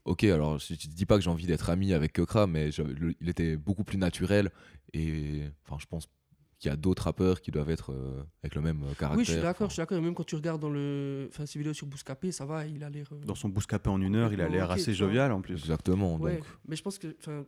Ok, 0.06 0.24
alors 0.26 0.60
je, 0.60 0.74
je 0.76 0.88
dis 0.88 1.06
pas 1.06 1.16
que 1.18 1.22
j'ai 1.24 1.30
envie 1.30 1.46
d'être 1.48 1.70
ami 1.70 1.94
avec 1.94 2.14
Kekra, 2.14 2.48
mais 2.48 2.72
je- 2.72 2.84
le- 2.84 3.16
il 3.22 3.30
était 3.30 3.58
beaucoup 3.58 3.84
plus 3.84 3.98
naturel. 3.98 4.52
Et 4.94 5.44
enfin, 5.66 5.78
je 5.80 5.86
pense 5.88 6.08
qu'il 6.60 6.70
y 6.70 6.72
a 6.74 6.76
d'autres 6.76 7.04
rappeurs 7.04 7.40
qui 7.42 7.52
doivent 7.52 7.70
être 7.70 7.94
euh, 7.94 8.22
avec 8.44 8.54
le 8.56 8.62
même 8.62 8.84
euh, 8.84 8.94
caractère. 8.94 9.18
Oui, 9.18 9.24
je 9.26 9.32
suis 9.32 9.42
d'accord, 9.42 9.70
je 9.70 9.74
suis 9.76 9.82
d'accord. 9.82 9.98
Et 9.98 10.02
même 10.02 10.14
quand 10.14 10.26
tu 10.26 10.36
regardes 10.36 10.62
dans 10.62 10.70
le, 10.70 11.28
enfin, 11.30 11.46
ces 11.46 11.58
vidéos 11.58 11.74
sur 11.74 11.88
Bouscapé, 11.88 12.32
ça 12.34 12.46
va, 12.46 12.66
il 12.68 12.84
a 12.84 12.90
l'air. 12.90 13.08
euh, 13.14 13.20
Dans 13.26 13.36
son 13.36 13.48
bouscapé 13.50 13.90
en 13.90 14.02
une 14.02 14.16
heure, 14.16 14.34
il 14.34 14.42
a 14.42 14.50
l'air 14.50 14.70
assez 14.70 14.94
jovial 14.94 15.32
en 15.32 15.42
plus. 15.42 15.54
Exactement. 15.56 16.18
Ouais, 16.18 16.36
Donc, 16.36 16.46
mais 16.68 16.76
je 16.76 16.84
pense 16.84 16.98
que, 17.00 17.16
enfin, 17.20 17.46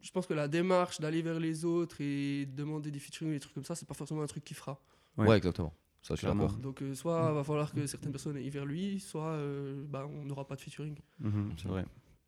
je 0.00 0.10
pense 0.10 0.26
que 0.26 0.34
la 0.34 0.48
démarche 0.48 0.98
d'aller 1.00 1.22
vers 1.22 1.38
les 1.38 1.64
autres 1.64 2.00
et 2.00 2.46
demander 2.46 2.90
des 2.90 2.98
featuring, 2.98 3.32
des 3.32 3.40
trucs 3.40 3.54
comme 3.54 3.64
ça, 3.64 3.74
c'est 3.76 3.86
pas 3.86 3.94
forcément 3.94 4.22
un 4.22 4.26
truc 4.26 4.42
qu'il 4.44 4.56
fera. 4.56 4.82
Ouais. 5.16 5.28
ouais, 5.28 5.36
exactement. 5.36 5.72
Ça, 6.02 6.14
je 6.14 6.20
suis 6.20 6.26
d'accord. 6.26 6.52
Donc, 6.54 6.82
euh, 6.82 6.94
soit 6.94 7.30
va 7.32 7.44
falloir 7.44 7.72
que 7.72 7.86
certaines 7.86 8.10
personnes 8.10 8.36
aillent 8.36 8.48
vers 8.50 8.64
lui, 8.64 8.98
soit 9.00 9.32
euh, 9.34 9.84
bah, 9.86 10.08
on 10.10 10.24
n'aura 10.24 10.46
pas 10.48 10.56
de 10.56 10.62
featuring. 10.62 10.96
Mhm, 11.20 11.52
c'est 11.58 11.68
vrai. 11.68 11.84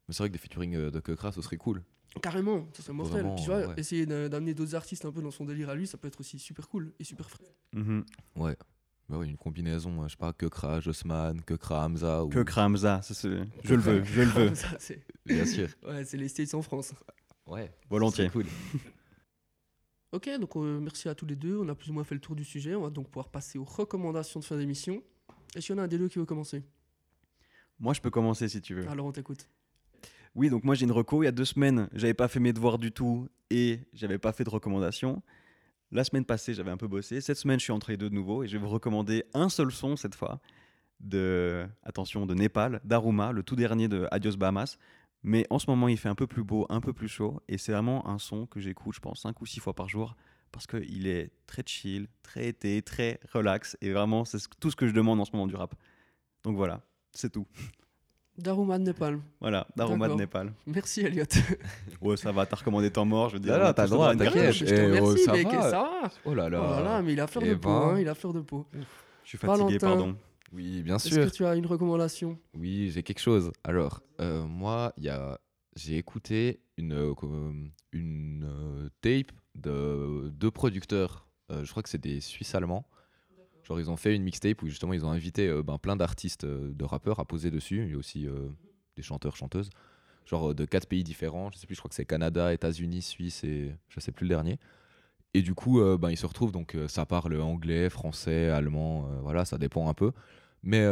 Mais 0.08 0.14
c'est 0.14 0.18
vrai 0.22 0.28
que 0.28 0.32
des 0.32 0.38
featuring 0.38 0.74
euh, 0.74 0.90
de 0.90 1.00
Kekra, 1.00 1.32
ce 1.32 1.42
serait 1.42 1.56
cool. 1.56 1.82
Carrément, 2.22 2.68
ça 2.74 2.82
serait 2.82 2.92
mortel. 2.92 3.20
Vraiment, 3.20 3.34
Puis 3.36 3.44
tu 3.44 3.50
vois, 3.50 3.66
ouais. 3.68 3.74
essayer 3.78 4.04
d'a- 4.04 4.28
d'amener 4.28 4.52
d'autres 4.54 4.74
artistes 4.74 5.04
un 5.04 5.12
peu 5.12 5.22
dans 5.22 5.30
son 5.30 5.44
délire 5.46 5.70
à 5.70 5.74
lui, 5.74 5.86
ça 5.86 5.96
peut 5.98 6.08
être 6.08 6.20
aussi 6.20 6.38
super 6.38 6.68
cool 6.68 6.92
et 6.98 7.04
super 7.04 7.30
frais. 7.30 7.54
Mhm. 7.72 8.04
Ouais. 8.36 8.56
Bah 9.08 9.18
oui, 9.18 9.28
une 9.28 9.36
combinaison, 9.36 10.02
euh, 10.02 10.06
je 10.08 10.12
sais 10.12 10.16
pas, 10.16 10.32
Kekra, 10.32 10.80
Jossman, 10.80 11.40
Kekra, 11.42 11.84
Hamza. 11.86 12.24
Ou... 12.24 12.28
Kramza, 12.44 13.00
ça, 13.02 13.14
c'est- 13.14 13.42
je 13.64 13.74
le 13.74 13.80
veux, 13.80 14.04
je 14.04 14.20
le 14.22 14.26
veux. 14.28 14.52
Bien 15.26 15.46
sûr. 15.46 15.68
ouais, 15.86 16.04
c'est 16.04 16.16
les 16.18 16.28
States 16.28 16.54
en 16.54 16.62
France. 16.62 16.92
Ouais. 17.46 17.72
Volontiers. 17.88 18.28
cool. 18.30 18.46
Ok, 20.12 20.28
donc 20.38 20.56
euh, 20.56 20.78
merci 20.78 21.08
à 21.08 21.14
tous 21.14 21.24
les 21.24 21.36
deux. 21.36 21.56
On 21.56 21.68
a 21.70 21.74
plus 21.74 21.88
ou 21.88 21.94
moins 21.94 22.04
fait 22.04 22.14
le 22.14 22.20
tour 22.20 22.36
du 22.36 22.44
sujet. 22.44 22.74
On 22.74 22.82
va 22.82 22.90
donc 22.90 23.08
pouvoir 23.08 23.30
passer 23.30 23.58
aux 23.58 23.64
recommandations 23.64 24.40
de 24.40 24.44
fin 24.44 24.58
d'émission. 24.58 25.02
Est-ce 25.54 25.66
qu'il 25.68 25.74
y 25.74 25.78
en 25.78 25.80
a 25.80 25.84
un 25.84 25.88
des 25.88 25.96
deux 25.96 26.08
qui 26.08 26.18
veut 26.18 26.26
commencer? 26.26 26.62
Moi, 27.78 27.94
je 27.94 28.00
peux 28.02 28.10
commencer 28.10 28.46
si 28.48 28.60
tu 28.60 28.74
veux. 28.74 28.86
Alors 28.88 29.06
on 29.06 29.12
t'écoute. 29.12 29.48
Oui, 30.34 30.48
donc 30.48 30.64
moi 30.64 30.74
j'ai 30.74 30.84
une 30.84 30.92
reco. 30.92 31.22
Il 31.22 31.26
y 31.26 31.28
a 31.28 31.32
deux 31.32 31.44
semaines, 31.44 31.88
j'avais 31.92 32.14
pas 32.14 32.28
fait 32.28 32.40
mes 32.40 32.52
devoirs 32.52 32.78
du 32.78 32.92
tout 32.92 33.28
et 33.50 33.80
j'avais 33.92 34.18
pas 34.18 34.32
fait 34.32 34.44
de 34.44 34.50
recommandation. 34.50 35.22
La 35.90 36.04
semaine 36.04 36.24
passée, 36.24 36.54
j'avais 36.54 36.70
un 36.70 36.78
peu 36.78 36.88
bossé. 36.88 37.20
Cette 37.20 37.36
semaine, 37.36 37.58
je 37.58 37.64
suis 37.64 37.72
entre 37.72 37.90
les 37.90 37.98
deux 37.98 38.08
de 38.08 38.14
nouveau 38.14 38.42
et 38.42 38.48
je 38.48 38.56
vais 38.56 38.62
vous 38.62 38.70
recommander 38.70 39.24
un 39.34 39.48
seul 39.50 39.70
son 39.70 39.96
cette 39.96 40.14
fois 40.14 40.40
attention, 41.82 42.26
de 42.26 42.34
Népal, 42.34 42.80
d'Aruma, 42.84 43.32
le 43.32 43.42
tout 43.42 43.56
dernier 43.56 43.88
de 43.88 44.06
Adios 44.10 44.36
Bahamas. 44.36 44.78
Mais 45.24 45.46
en 45.50 45.58
ce 45.58 45.68
moment, 45.68 45.88
il 45.88 45.96
fait 45.98 46.08
un 46.08 46.14
peu 46.14 46.26
plus 46.26 46.44
beau, 46.44 46.66
un 46.68 46.80
peu 46.80 46.92
plus 46.92 47.08
chaud 47.08 47.40
et 47.48 47.58
c'est 47.58 47.72
vraiment 47.72 48.08
un 48.08 48.18
son 48.18 48.46
que 48.46 48.60
j'écoute, 48.60 48.94
je 48.94 49.00
pense, 49.00 49.20
cinq 49.22 49.40
ou 49.40 49.46
six 49.46 49.60
fois 49.60 49.74
par 49.74 49.88
jour 49.88 50.16
parce 50.50 50.66
qu'il 50.66 51.06
est 51.06 51.30
très 51.46 51.62
chill, 51.66 52.08
très 52.22 52.48
été, 52.48 52.82
très 52.82 53.20
relax 53.32 53.76
et 53.80 53.92
vraiment, 53.92 54.24
c'est 54.24 54.38
ce- 54.38 54.48
tout 54.60 54.70
ce 54.70 54.76
que 54.76 54.86
je 54.86 54.92
demande 54.92 55.20
en 55.20 55.24
ce 55.24 55.32
moment 55.32 55.46
du 55.46 55.54
rap. 55.56 55.74
Donc 56.44 56.56
voilà, 56.56 56.82
c'est 57.12 57.30
tout. 57.30 57.46
Daruma 58.38 58.78
de 58.78 58.84
Népal. 58.84 59.20
Voilà, 59.40 59.66
d'Aruma 59.76 60.08
de. 60.08 60.14
Népal. 60.14 60.52
Merci 60.66 61.02
Elliot. 61.02 61.24
Ouais, 62.00 62.16
ça 62.16 62.32
va, 62.32 62.46
t'as 62.46 62.56
recommandé 62.56 62.90
temps 62.90 63.04
mort, 63.04 63.28
je 63.28 63.34
veux 63.34 63.40
dire. 63.40 63.52
Là, 63.52 63.58
là, 63.64 63.74
t'as 63.74 63.84
le 63.84 63.90
droit, 63.90 64.14
t'inquiète. 64.16 64.52
je 64.52 64.64
te 64.64 64.72
Eh, 64.74 65.00
oh, 65.00 65.04
remercie, 65.06 65.24
ça 65.24 65.32
mec. 65.32 65.46
va. 65.46 65.62
Ça 65.62 65.70
va. 65.70 66.10
Oh 66.24 66.34
là 66.34 66.48
là. 66.48 66.60
Voilà, 66.60 67.02
mais 67.02 67.12
il 67.12 67.20
a 67.20 67.26
fleur 67.26 67.44
de 67.44 67.50
Eh 67.50 67.56
peau. 67.56 67.68
ben. 67.68 67.74
hein, 67.94 68.00
il 68.00 68.08
a 68.08 68.14
fleur 68.14 68.32
de 68.32 68.40
peau. 68.40 68.66
Je 69.22 69.28
suis 69.28 69.38
fatigué, 69.38 69.78
Valentin. 69.78 69.86
pardon. 69.86 70.16
Oui, 70.52 70.82
bien 70.82 70.96
Est-ce 70.96 71.08
sûr. 71.10 71.24
que 71.24 71.30
tu 71.30 71.46
as 71.46 71.54
une 71.54 71.66
recommandation? 71.66 72.38
Oui, 72.54 72.90
j'ai 72.92 73.02
quelque 73.02 73.20
chose. 73.20 73.52
Alors, 73.64 74.02
euh, 74.20 74.44
moi, 74.44 74.92
il 74.96 75.04
y 75.04 75.08
a... 75.08 75.38
j'ai 75.76 75.96
écouté 75.96 76.60
une, 76.76 76.92
euh, 76.94 77.14
une 77.92 78.44
euh, 78.44 78.88
tape 79.00 79.32
de 79.54 80.30
deux 80.34 80.50
producteurs. 80.50 81.26
Euh, 81.50 81.64
je 81.64 81.70
crois 81.70 81.82
que 81.82 81.88
c'est 81.88 82.00
des 82.00 82.20
Suisses 82.20 82.54
allemands. 82.54 82.84
Ils 83.78 83.90
ont 83.90 83.96
fait 83.96 84.14
une 84.14 84.22
mixtape 84.22 84.62
où 84.62 84.66
justement 84.66 84.92
ils 84.92 85.04
ont 85.04 85.10
invité 85.10 85.48
euh, 85.48 85.62
ben, 85.62 85.78
plein 85.78 85.96
d'artistes, 85.96 86.44
euh, 86.44 86.72
de 86.72 86.84
rappeurs 86.84 87.20
à 87.20 87.24
poser 87.24 87.50
dessus. 87.50 87.84
Il 87.84 87.90
y 87.92 87.94
a 87.94 87.98
aussi 87.98 88.26
euh, 88.26 88.48
des 88.96 89.02
chanteurs, 89.02 89.36
chanteuses. 89.36 89.70
Genre 90.26 90.54
de 90.54 90.64
quatre 90.64 90.86
pays 90.86 91.04
différents. 91.04 91.50
Je 91.52 91.58
sais 91.58 91.66
plus, 91.66 91.74
je 91.74 91.80
crois 91.80 91.88
que 91.88 91.94
c'est 91.94 92.04
Canada, 92.04 92.52
États-Unis, 92.52 93.02
Suisse 93.02 93.42
et 93.44 93.74
je 93.88 94.00
sais 94.00 94.12
plus 94.12 94.24
le 94.24 94.28
dernier. 94.28 94.58
Et 95.34 95.42
du 95.42 95.54
coup, 95.54 95.80
ben, 95.98 96.10
ils 96.10 96.16
se 96.16 96.26
retrouvent, 96.26 96.52
donc 96.52 96.76
ça 96.86 97.06
parle 97.06 97.40
anglais, 97.40 97.88
français, 97.90 98.50
allemand, 98.50 99.08
voilà, 99.22 99.44
ça 99.44 99.58
dépend 99.58 99.88
un 99.88 99.94
peu. 99.94 100.12
Mais 100.62 100.86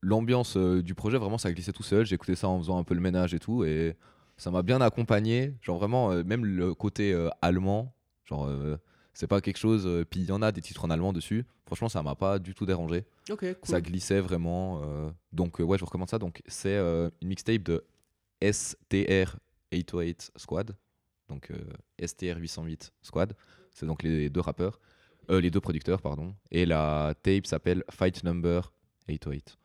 l'ambiance 0.00 0.56
du 0.56 0.94
projet, 0.96 1.16
vraiment, 1.16 1.38
ça 1.38 1.52
glissait 1.52 1.72
tout 1.72 1.84
seul. 1.84 2.12
Écouté 2.12 2.34
ça 2.34 2.48
en 2.48 2.58
faisant 2.58 2.78
un 2.78 2.82
peu 2.82 2.94
le 2.94 3.00
ménage 3.00 3.34
et 3.34 3.38
tout. 3.38 3.62
Et 3.62 3.94
ça 4.36 4.50
m'a 4.50 4.62
bien 4.62 4.80
accompagné. 4.80 5.54
Genre, 5.62 5.78
vraiment, 5.78 6.08
même 6.24 6.44
le 6.44 6.74
côté 6.74 7.14
allemand, 7.40 7.94
genre, 8.24 8.50
c'est 9.20 9.26
pas 9.26 9.42
quelque 9.42 9.58
chose. 9.58 9.86
euh, 9.86 10.04
Puis 10.08 10.20
il 10.20 10.26
y 10.26 10.32
en 10.32 10.40
a 10.40 10.50
des 10.50 10.62
titres 10.62 10.82
en 10.84 10.88
allemand 10.90 11.12
dessus. 11.12 11.44
Franchement, 11.66 11.90
ça 11.90 12.02
m'a 12.02 12.14
pas 12.14 12.38
du 12.38 12.54
tout 12.54 12.64
dérangé. 12.64 13.04
Ok, 13.30 13.40
cool. 13.40 13.54
Ça 13.62 13.80
glissait 13.82 14.20
vraiment. 14.20 14.80
euh, 14.82 15.10
donc, 15.32 15.60
euh, 15.60 15.64
ouais, 15.64 15.76
je 15.76 15.82
vous 15.82 15.86
recommande 15.86 16.08
ça. 16.08 16.18
Donc, 16.18 16.42
c'est 16.46 16.74
euh, 16.76 17.10
une 17.20 17.28
mixtape 17.28 17.62
de 17.62 17.84
STR 18.42 19.36
808 19.72 20.32
Squad. 20.36 20.74
Donc, 21.28 21.50
euh, 21.50 21.58
STR 22.04 22.38
808 22.38 22.92
Squad. 23.02 23.34
C'est 23.74 23.86
donc 23.86 24.02
les 24.02 24.30
deux 24.30 24.40
rappeurs. 24.40 24.80
Euh, 25.30 25.40
les 25.40 25.50
deux 25.50 25.60
producteurs, 25.60 26.00
pardon. 26.00 26.34
Et 26.50 26.64
la 26.66 27.14
tape 27.22 27.46
s'appelle 27.46 27.84
Fight 27.90 28.24
Number 28.24 28.72
808. 29.08 29.56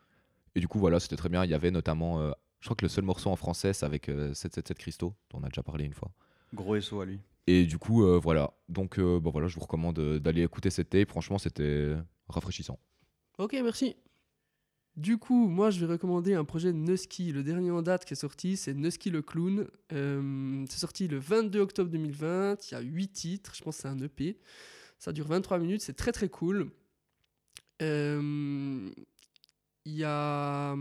Et 0.55 0.59
du 0.59 0.67
coup, 0.67 0.79
voilà, 0.79 0.99
c'était 0.99 1.15
très 1.15 1.29
bien. 1.29 1.43
Il 1.43 1.49
y 1.49 1.53
avait 1.53 1.71
notamment. 1.71 2.19
euh, 2.21 2.31
je 2.59 2.67
crois 2.67 2.75
que 2.75 2.85
le 2.85 2.89
seul 2.89 3.03
morceau 3.05 3.29
en 3.29 3.35
français, 3.35 3.73
c'est 3.73 3.85
avec 3.85 4.09
euh, 4.09 4.33
777 4.33 4.77
Christo, 4.77 5.13
dont 5.31 5.39
on 5.39 5.43
a 5.43 5.47
déjà 5.49 5.63
parlé 5.63 5.85
une 5.85 5.93
fois. 5.93 6.11
Gros 6.53 6.79
SO 6.81 7.01
à 7.01 7.05
lui. 7.05 7.19
Et 7.47 7.65
du 7.65 7.77
coup, 7.77 8.03
euh, 8.03 8.19
voilà. 8.21 8.53
Donc, 8.69 8.97
euh, 8.97 9.19
bon, 9.19 9.29
voilà, 9.29 9.47
je 9.47 9.55
vous 9.55 9.61
recommande 9.61 9.99
euh, 9.99 10.19
d'aller 10.19 10.43
écouter 10.43 10.69
cette 10.69 10.89
tape. 10.89 11.09
Franchement, 11.09 11.37
c'était 11.37 11.95
rafraîchissant. 12.27 12.79
Ok, 13.37 13.53
merci. 13.53 13.95
Du 14.95 15.17
coup, 15.17 15.47
moi, 15.47 15.69
je 15.69 15.79
vais 15.79 15.91
recommander 15.91 16.33
un 16.33 16.45
projet 16.45 16.71
de 16.71 16.77
Nusky. 16.77 17.31
Le 17.31 17.43
dernier 17.43 17.69
en 17.69 17.81
date 17.81 18.05
qui 18.05 18.13
est 18.13 18.17
sorti, 18.17 18.57
c'est 18.57 18.73
Nusky 18.73 19.09
le 19.09 19.21
Clown. 19.21 19.67
Euh, 19.91 20.65
c'est 20.69 20.79
sorti 20.79 21.07
le 21.07 21.19
22 21.19 21.59
octobre 21.59 21.91
2020. 21.91 22.71
Il 22.71 22.73
y 22.73 22.77
a 22.77 22.81
8 22.81 23.07
titres. 23.09 23.53
Je 23.55 23.61
pense 23.61 23.75
que 23.75 23.81
c'est 23.83 23.87
un 23.89 23.99
EP. 23.99 24.39
Ça 24.97 25.11
dure 25.11 25.27
23 25.27 25.59
minutes. 25.59 25.81
C'est 25.81 25.95
très, 25.95 26.13
très 26.13 26.29
cool. 26.29 26.71
Il 27.81 28.93
y 29.85 30.03
a... 30.03 30.75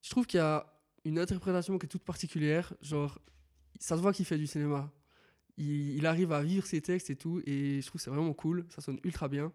Je 0.00 0.10
trouve 0.10 0.26
qu'il 0.26 0.38
y 0.38 0.42
a 0.42 0.66
une 1.04 1.18
interprétation 1.18 1.78
qui 1.78 1.86
est 1.86 1.88
toute 1.88 2.04
particulière. 2.04 2.72
Genre, 2.80 3.18
ça 3.78 3.96
se 3.96 4.02
voit 4.02 4.12
qu'il 4.12 4.24
fait 4.24 4.38
du 4.38 4.46
cinéma. 4.46 4.90
Il, 5.58 5.96
il 5.96 6.06
arrive 6.06 6.32
à 6.32 6.42
vivre 6.42 6.64
ses 6.66 6.80
textes 6.80 7.10
et 7.10 7.16
tout. 7.16 7.42
Et 7.46 7.80
je 7.82 7.86
trouve 7.86 7.98
que 8.00 8.04
c'est 8.04 8.10
vraiment 8.10 8.32
cool. 8.32 8.64
Ça 8.70 8.80
sonne 8.80 8.98
ultra 9.04 9.28
bien. 9.28 9.52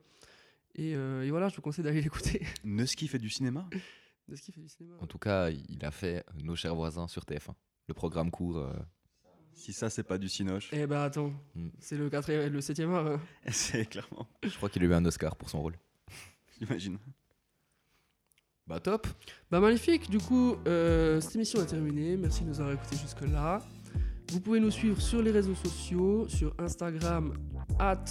Et, 0.75 0.95
euh, 0.95 1.23
et 1.23 1.31
voilà, 1.31 1.49
je 1.49 1.55
vous 1.55 1.61
conseille 1.61 1.83
d'aller 1.83 2.01
l'écouter. 2.07 2.45
Nusky 2.63 3.07
fait 3.07 3.19
du 3.19 3.29
cinéma 3.29 3.67
qu'il 4.41 4.53
fait 4.53 4.61
du 4.61 4.69
cinéma. 4.69 4.95
En 4.99 5.05
tout 5.07 5.19
cas, 5.19 5.49
il 5.49 5.83
a 5.85 5.91
fait 5.91 6.25
Nos 6.41 6.55
chers 6.55 6.73
voisins 6.75 7.07
sur 7.07 7.23
TF1. 7.23 7.53
Le 7.87 7.93
programme 7.93 8.31
court. 8.31 8.57
euh, 8.57 8.73
Si 9.53 9.73
ça, 9.73 9.89
c'est 9.89 10.03
pas 10.03 10.17
du 10.17 10.27
cinoche, 10.29 10.69
Eh 10.71 10.87
ben 10.87 11.01
attends, 11.01 11.31
Hmm. 11.55 11.69
c'est 11.79 11.97
le 11.97 12.09
quatrième, 12.09 12.51
le 12.51 12.61
septième 12.61 12.91
art. 12.93 13.05
hein. 13.05 13.21
c'est 13.51 13.85
clairement. 13.85 14.27
je 14.41 14.55
crois 14.55 14.69
qu'il 14.69 14.81
a 14.83 14.85
eu 14.85 14.93
un 14.93 15.05
Oscar 15.05 15.35
pour 15.35 15.49
son 15.49 15.61
rôle. 15.61 15.77
J'imagine. 16.59 16.97
Bah, 18.65 18.79
top 18.79 19.07
Bah 19.51 19.59
magnifique, 19.59 20.09
du 20.09 20.17
coup, 20.19 20.55
euh, 20.67 21.19
cette 21.21 21.35
émission 21.35 21.61
est 21.61 21.65
terminée. 21.67 22.15
Merci 22.17 22.43
de 22.43 22.47
nous 22.49 22.59
avoir 22.61 22.73
écoutés 22.75 22.95
jusque-là. 22.97 23.61
Vous 24.33 24.39
pouvez 24.39 24.59
nous 24.59 24.71
suivre 24.71 24.99
sur 24.99 25.21
les 25.21 25.29
réseaux 25.29 25.53
sociaux, 25.53 26.27
sur 26.27 26.55
Instagram, 26.57 27.33
at 27.79 28.03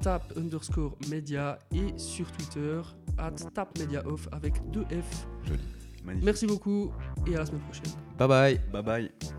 tap 0.00 0.32
underscore 0.36 0.96
media 1.08 1.56
et 1.72 1.96
sur 1.96 2.26
Twitter, 2.32 2.80
at 3.16 3.30
tap 3.54 3.78
media 3.78 4.02
off 4.04 4.28
avec 4.32 4.54
deux 4.72 4.84
F. 4.86 5.26
Joli. 5.44 5.60
Magnifique. 6.04 6.24
Merci 6.24 6.46
beaucoup 6.46 6.90
et 7.28 7.36
à 7.36 7.38
la 7.38 7.46
semaine 7.46 7.60
prochaine. 7.60 7.92
Bye 8.18 8.28
bye 8.28 8.60
Bye 8.72 8.82
bye. 8.82 9.32